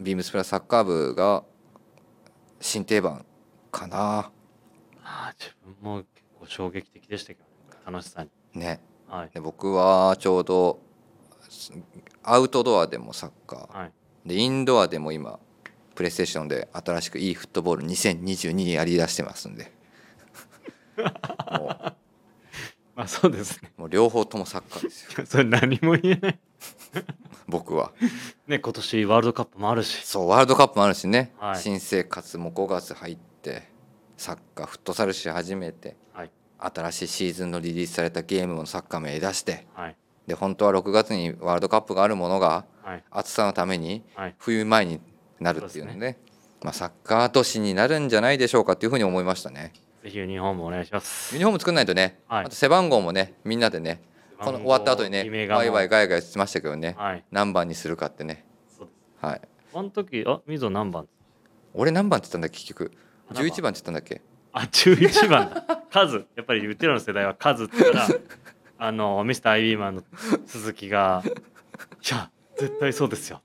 [0.00, 1.44] ビームスプラスサッカー部が
[2.60, 3.24] 新定番
[3.70, 4.32] かな。
[5.04, 6.08] ああ自分も結
[6.40, 7.47] 構衝撃的でしたけどね
[7.90, 8.30] 楽しさに。
[8.60, 8.80] ね。
[9.08, 9.30] はい。
[9.32, 10.78] で僕はちょうど
[12.22, 13.78] アウトドアでもサッカー。
[13.78, 13.92] はい。
[14.26, 15.38] でインドアでも今
[15.94, 19.72] プレイステーションで新しくいいフットボール2022やりだしてますんで。
[20.98, 21.04] も
[22.94, 23.72] まあそうですね。
[23.78, 25.24] うもう両方ともサッカーですよ。
[25.24, 26.38] それ何も言えない。
[27.48, 27.92] 僕は。
[28.46, 30.04] ね今年ワールドカップもあるし。
[30.04, 31.56] そうワールドカップもあるしね、はい。
[31.56, 33.70] 新生活も5月入って
[34.18, 35.88] サッカーフットサルし始めて。
[35.88, 35.96] はい
[36.58, 39.96] 新しいシーズンのリリースされたゲームのサッカーもやりだしてはい。
[40.26, 43.04] で本当は6月にワールドカップがあるものがはい。
[43.10, 44.34] 暑さのためにはい。
[44.38, 45.00] 冬前に
[45.40, 46.18] なるっていうのね。
[46.62, 49.72] まあ、サッカー都市になるんじゃないでしょうかっていうふうに思いましたね。
[50.02, 51.34] ぜひユニフォームお願いします。
[51.34, 52.44] ユニフォーム作んないとね、はい。
[52.46, 54.02] あと背番号もねみんなでね
[54.40, 56.96] この終わった後にねワイワイガヤガヤしてましたけどね。
[56.98, 57.24] はい。
[57.30, 58.44] 何番にするかってね。
[59.20, 59.40] はい。
[59.74, 61.06] あの時あみぞ何番？
[61.74, 62.92] 俺何番って言ったんだっけ結局。
[63.30, 64.20] 7番？11番って言ったんだっけ？
[64.60, 68.08] あ11番だ数やっぱりうちらの世代は数って言ったら
[68.78, 70.02] あのミスターアイビーマンの
[70.46, 71.30] 鈴木が「い
[72.10, 73.40] や絶対そうですよ。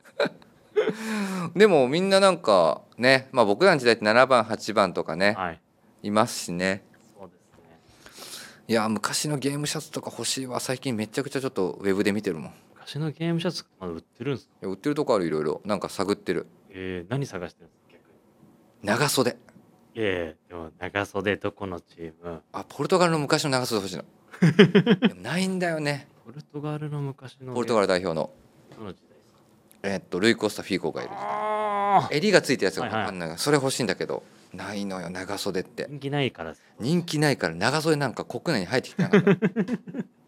[1.56, 5.62] でもみんななんかねまあ僕らの時代って7番8番とか」ねはい。
[6.04, 6.84] いますしね。
[7.18, 7.80] そうですね。
[8.68, 10.60] いや昔のゲームシャツとか欲しいわ。
[10.60, 12.52] 最近めちゃくちゃちょっとウェブで見てるもん。
[12.52, 14.54] い昔のゲームシャツまだ売ってるんですか？
[14.64, 15.62] や売ってるとこあるいろいろ。
[15.64, 16.48] なんか探ってる。
[16.72, 18.10] えー、何探してるんですか？
[18.84, 19.38] 長袖
[19.96, 22.42] いやいやでも長袖どこのチーム。
[22.52, 24.04] あポルトガルの昔の長袖欲しいの。
[25.08, 26.08] でもないんだよね。
[26.26, 28.32] ポルトガルの昔のポルトガル代表の。
[28.78, 29.32] どの時代です
[29.82, 29.90] か？
[29.90, 34.24] えっとルイ・コスタ・フィーゴがいるあ襟がついたやつがはいはいあんのよそれ欲しいんだけど
[34.54, 35.86] ないのよ長袖って。
[35.90, 39.32] 人気ないからです人気ないから長袖なんか国内に入ってきてなかった。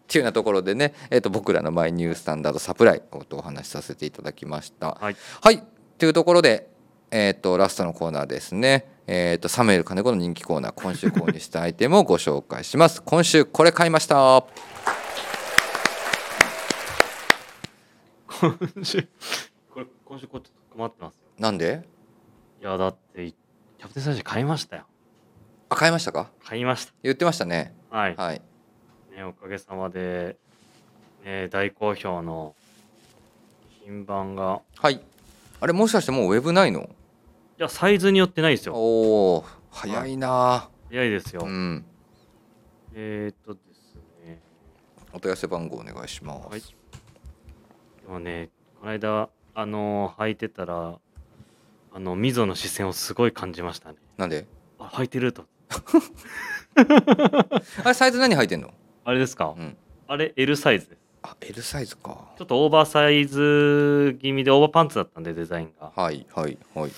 [0.06, 4.92] っていうようなところでね、えっと僕らのマイニュースタンダードサプライをお話しさせていただきました。
[5.02, 5.16] はい。
[5.42, 5.64] はい。
[5.98, 6.70] というところで、
[7.10, 13.04] えっとラストのコーナーですね、えっとサムエル金子の人気コーナー今週購入したアイテムをご紹介します。
[13.04, 14.46] 今週これ買いました。
[18.28, 19.08] 今週
[19.72, 21.16] これ今週こうちょっと困ってます。
[21.16, 21.84] よなんで？
[22.62, 24.86] いやだってキャプテンサイジ買いましたよ。
[25.70, 26.32] あ買いましたか？
[26.44, 27.76] 買いまし言ってましたね。
[27.92, 28.42] たはい、はい。
[29.16, 30.36] ね、おかげさまで、
[31.24, 32.56] ね、大好評の
[33.84, 34.62] 品番が。
[34.78, 35.00] はい。
[35.62, 36.82] あれもしかしてもうウェブないの？
[36.82, 36.88] い
[37.58, 38.74] やサイズによってないですよ。
[38.76, 40.70] おお早いな。
[40.90, 41.86] 早いですよ、うん。
[42.94, 43.96] えー、っとです
[44.26, 44.42] ね。
[45.14, 46.50] お問い合わせ番号お願いします。
[46.50, 46.62] はい。
[46.62, 46.66] で
[48.08, 48.50] もね
[48.80, 51.00] この間あの履いてたら
[51.94, 53.96] あの溝の視線をすごい感じましたね。
[54.18, 54.46] なんで？
[54.80, 55.46] あ履いてると。
[56.76, 58.74] あれサイズ何履いてんの？
[59.06, 59.78] あれですか、うん。
[60.08, 60.90] あれ L サイズ。
[60.90, 62.34] ですあ L サイズか。
[62.38, 65.92] ちょっとオーバーサイズ気味でオーバーパンツだったんでデザインが。
[65.96, 66.92] はいはいはい。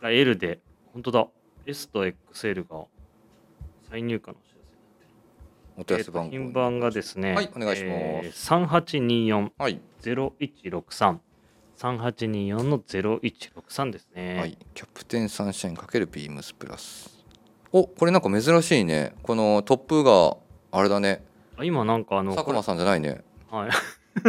[0.00, 0.60] が L で
[0.92, 1.26] 本当だ
[1.66, 2.84] S と XL が
[3.90, 4.60] 再入荷のお知ら
[4.96, 6.30] せお問い合わせ番号。
[6.30, 8.54] 品番がですね、はいお願いしますえー、
[9.58, 11.18] はい3824-0163
[11.80, 14.36] 3824の0163ですね。
[14.38, 14.58] はい。
[14.74, 17.24] キャプテンサンシャイン×ビームスプラス。
[17.72, 19.14] おこれなんか珍しいね。
[19.22, 20.36] このトップが
[20.72, 21.24] あれだね。
[21.56, 23.22] あ今なんかあの佐久間さんじゃないね。
[23.50, 23.70] はい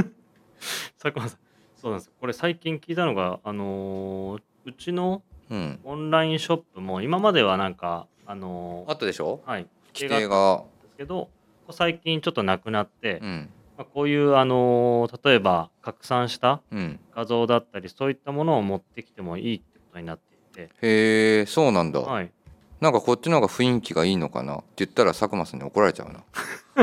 [0.97, 1.39] 佐久間さん
[1.75, 5.79] そうなんですよこれ最近聞いたのがあのーうちのうん。
[5.83, 9.41] オンラインショップも今まではなんかあのーあったでしょ？
[9.45, 10.63] はい規定が。
[10.83, 11.29] ですけど
[11.69, 13.49] 最近ちょっとなくなって、うん。
[13.77, 16.99] まあ、こういうあのー例えば拡散したうん。
[17.15, 21.99] 画像だったりそういったものを持ってきてもいいってことになっていて、へえそうなんだ。
[21.99, 22.31] はい、
[22.79, 24.55] なんかこっちの方が雰囲気がいいのかな？
[24.55, 26.23] って言ったら佐久間さんに怒られちゃうな。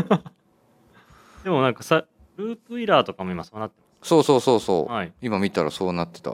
[1.45, 2.05] でもなんかさ
[2.37, 4.85] ループイラーとかも今そうなってそうそうそうそう。
[4.87, 6.31] ます、はい、今見たらそうなってた。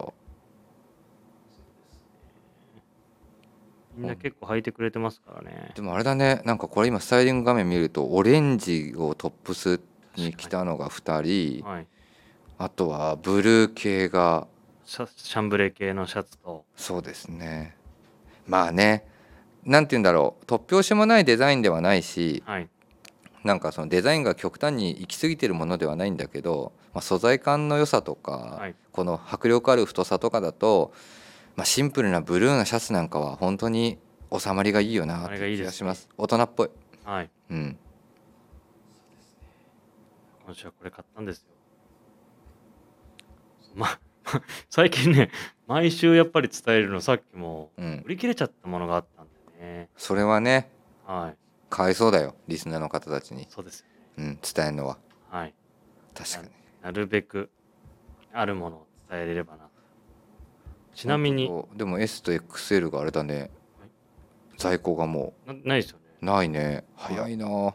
[3.97, 5.73] みんな結構履いてくれてますからね。
[5.75, 6.43] でもあれだね。
[6.45, 9.81] なんかこれ今スタイリング画面見るとオレンジをトップス
[10.17, 11.69] に着たのが2人。
[11.69, 11.87] はい。
[12.59, 14.47] あとはブルー系が。
[14.87, 16.65] シャンブレー系のシャツと。
[16.77, 17.77] そうですね。
[18.47, 19.07] まあね。
[19.65, 20.45] なんて言うんだろう。
[20.45, 22.69] 突拍子もないデザインではないしはい。
[23.45, 28.75] なんかそのデザインが極端に行き過ぎてるものではないんだけどまあ、素材感の良さとか、はい。
[28.93, 30.93] この迫力ある太さとかだと、
[31.57, 33.99] まあ、シンプルなブルーなシャツなんかは本当に
[34.37, 36.71] 収まりがいいよなって気がします大人っぽい、
[37.05, 37.31] はい。
[37.51, 37.79] うん、
[40.45, 41.45] 今週はこれ買ったんですよ。
[43.77, 43.99] ま、
[44.71, 45.31] 最近ね、
[45.67, 49.89] 毎週やっぱり伝えるの、さっきもうん売、り切れちゃったものがあったんでね。
[49.97, 50.71] それはね
[51.07, 51.37] はい。
[51.71, 53.95] かわいそうだよリスナーの方たちに、そうですよね。
[54.17, 54.99] うん、伝えるのは
[55.31, 55.55] はい。
[56.15, 56.49] 確かに
[56.83, 57.51] なるべく
[58.33, 59.64] あるものを伝えれればな。
[60.95, 63.51] ちなみに、でも S と XL があれだね、
[64.59, 66.05] 在庫がもなないですよね。
[66.23, 66.85] うないね。
[66.97, 67.75] はい早いな。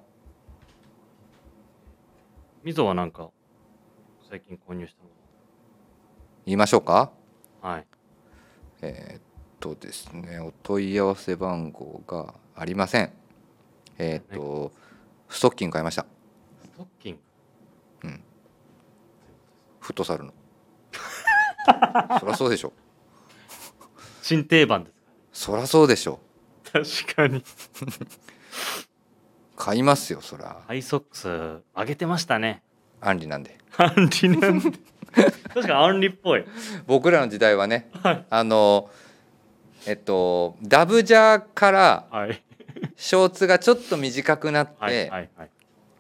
[2.64, 3.30] みぞはなんか、
[4.30, 5.10] 最近購入したも
[6.46, 7.12] 言いましょうか？
[7.64, 7.70] の。
[7.70, 7.88] はい。
[8.82, 9.22] えーっ
[9.60, 13.12] とですねお問い合わせ番号がありません。
[13.98, 14.72] えーっと
[15.28, 16.06] ストッキング買いました。
[16.64, 17.20] ストッキング？
[19.82, 20.34] フットサルの。
[22.20, 22.72] そりゃそうでしょ
[24.30, 24.92] 新定番で
[25.34, 26.20] すそりゃそうでしょ
[26.72, 27.44] 確かに。
[29.56, 31.28] 買いますよそりゃハイソックス
[31.76, 32.62] 上げてましたね。
[33.02, 34.70] アンリなんでアンリなんで。
[35.52, 36.46] 確かにアンリっぽい。
[36.86, 38.26] 僕らの時代はねはい。
[38.30, 38.92] あの
[39.88, 42.44] えっとダブジャーからはい。
[42.98, 45.10] ショーツがちょっと短くなって、はい。
[45.10, 45.30] はい。
[45.38, 45.50] はい。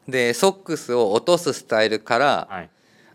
[0.07, 2.69] でソックスを落とすスタイルからはい。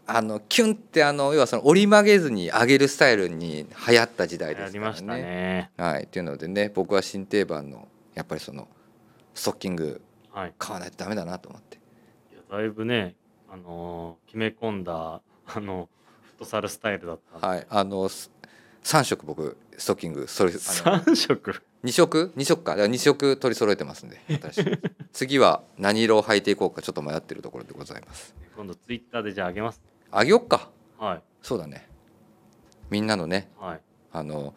[0.07, 5.23] あのキュンってあの要はその折り曲げずに上げるスタイルに流行った時代でやすからりましたね。
[5.23, 5.71] ね。
[5.77, 8.69] はい、っていうのでね僕は新定番のやっぱりその
[9.35, 10.01] ストッキング
[10.31, 10.55] はい。
[10.59, 11.79] 買わないとダメだなと思って
[12.33, 13.15] いやだいぶね、
[13.49, 15.89] あのー決め込んだ、あの、
[16.23, 17.47] フットサルスタイルだった。
[17.47, 18.31] はいあのす
[18.83, 24.63] 3色僕ストッキングそれあの3色？2色？2色かだから2色取り揃えてますんで私
[25.13, 29.81] 次は何色を履いていこうかちょっと迷ってるところでございます今度ツイッターでじゃあ上げます。
[30.17, 31.23] あげよっかはい。
[31.43, 31.89] そうだね
[32.91, 33.81] みんなのねはい。
[34.13, 34.55] あの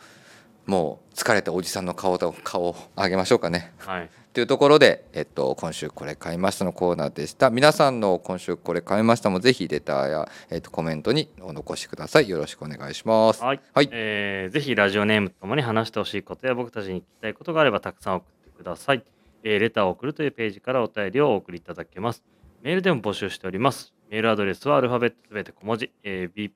[0.65, 4.09] もう疲れたおじさんの顔と顔をあげましょうかねはい。
[4.33, 13.61] というところで、えっと、今週これ買いましたのコーナーでした皆さんの今週これ買いましたもぜひレターや、えっと、コメントにお残しくださいよろしくお願いしますはい。
[13.73, 19.03] はいえーぜひラジオネームとともに話してほしいことや僕たちに聞きたいことがあればたくさん送ってください。
[19.43, 22.23] えーレターを送るというページからお便りをお送りいただけます。
[22.67, 23.93] メールでも募集しております。
[24.09, 26.51] メールアドレスはアルファベットすべて小文字、えー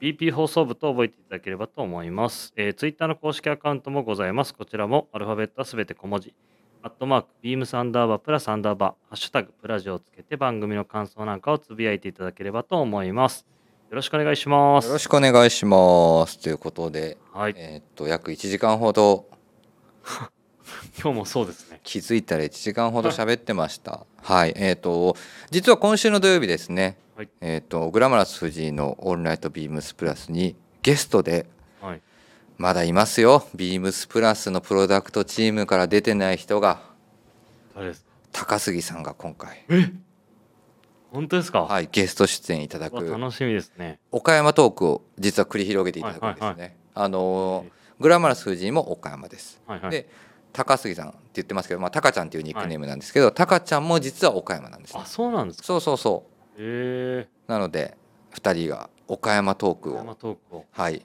[0.00, 2.54] BP 放送部と覚えていただければと思います。
[2.56, 4.54] えー、ツイッターの公式アカウントもございます。
[4.54, 6.32] こちらもアルファベットはすべて小文字。
[6.82, 13.46] アットマーク、ビームサンダーバープラスアンダーバー、ハッシュタグ、プラジオをつけて番組の感想なんかをつぶやいていただければと思います。
[13.90, 14.86] よろしくお願いします。
[14.86, 16.38] よろしくお願いします。
[16.38, 17.54] ということで、はい。
[17.56, 19.26] えっと約1時間ほど。
[21.02, 21.80] 今日もそうですね。
[21.82, 24.06] 気づいたら1時間ほど喋ってました。
[24.22, 24.52] はい。
[24.54, 25.16] えっ、と
[25.50, 27.28] 実は今週の土曜日ですね、はい。
[27.40, 31.46] えっ、とグラマラス藤井の「オールナイトビームスプラス」にゲストで
[31.80, 32.00] はい。
[32.58, 33.44] まだいますよ。
[33.56, 36.80] ビームスプラスのプロダクトチームから出てない人が
[37.74, 38.10] 誰ですか？
[38.30, 39.90] 高杉さんが今回、え？
[41.12, 42.96] 本当ですか、はい、ゲスト出演いただく。
[43.08, 43.98] 楽しみですね。
[44.10, 49.60] 岡山トークを実は繰り広げていただくんですね、はいはいあのーグラマラス藤井も岡山です。
[49.66, 49.90] はいはい。
[49.90, 50.08] で
[50.54, 55.00] 高杉さんって言ってますけど、まあ、タカちゃんっていうニックネームなんですけど、タカちゃんも実は岡山なんですね。
[55.02, 55.64] あ、そうなんですか？
[55.66, 56.24] そうそうそ
[56.58, 57.96] へえうなので
[58.34, 59.92] 2人が岡山トークー。
[59.92, 60.64] を山トークを。
[60.70, 61.02] はい。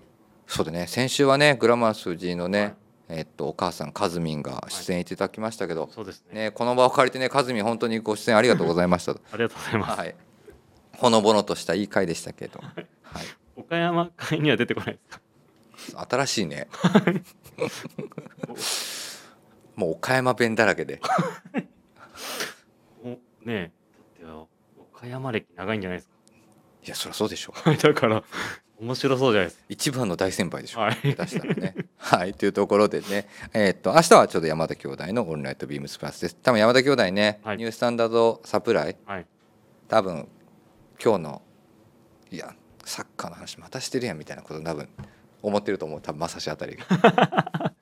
[0.47, 2.76] そうでね先週はねグラマラス藤井のね、はい
[3.10, 6.45] えっとお母さんカズミンが出演いただきましたけど、そうですね。
[6.45, 9.99] ね、この場を借りてねカズミン本当にご出演ありがとうございました ありがとうございます。
[9.99, 10.16] はい。
[10.97, 12.72] ほのぼのとしたいい回でしたけど、は
[13.22, 13.26] い、
[13.56, 14.99] 岡山会には出てこないで
[15.88, 16.08] すか？
[16.10, 16.68] 新しいね。
[19.76, 21.01] もう岡山弁だらけで。
[23.03, 23.72] おねえ、
[24.80, 26.10] 岡山歴長いんじゃないです
[26.84, 28.24] いやそりゃそうでしょかだから、
[28.80, 30.95] 面白そうじゃないです一番の大先輩でしょ、はい。
[30.95, 31.76] 下手したらね。
[31.97, 32.34] はい。
[32.34, 33.28] というところでね。
[33.53, 36.36] えーっと明日はちょうど山田兄弟の「オンライトビームスプラス」です。
[36.36, 37.57] 多分山田兄弟ね、はい。
[37.57, 39.13] ニュースタンダードサプライか。
[39.13, 39.26] はい。
[39.88, 40.28] 多分
[41.01, 41.41] 今日の
[42.32, 42.53] いや
[42.84, 44.89] サッカーの話またしてるやんみたいなこと多分
[45.41, 46.01] 思ってると思う。
[46.01, 46.86] 多分まさしあたりが。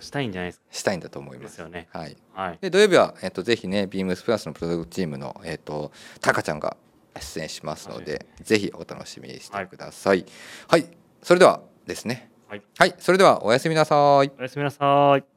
[0.00, 0.64] したいんじゃないですか。
[0.70, 1.60] したいんだと思います。
[1.60, 1.88] よね。
[1.92, 2.16] はい。
[2.32, 2.58] はい。
[2.60, 6.76] で土曜日は、えっと、ぜひね、ビームスプラスのプロダクトチームの、えっと、タカちゃんが
[7.20, 10.24] 出演しますので、ぜひお楽しみにしてください。
[10.68, 10.86] はい、
[11.22, 12.30] それではですね。
[12.48, 13.94] はい、はい、それではおやすみなさ
[14.24, 14.32] い。
[14.38, 15.29] おやすみなさい。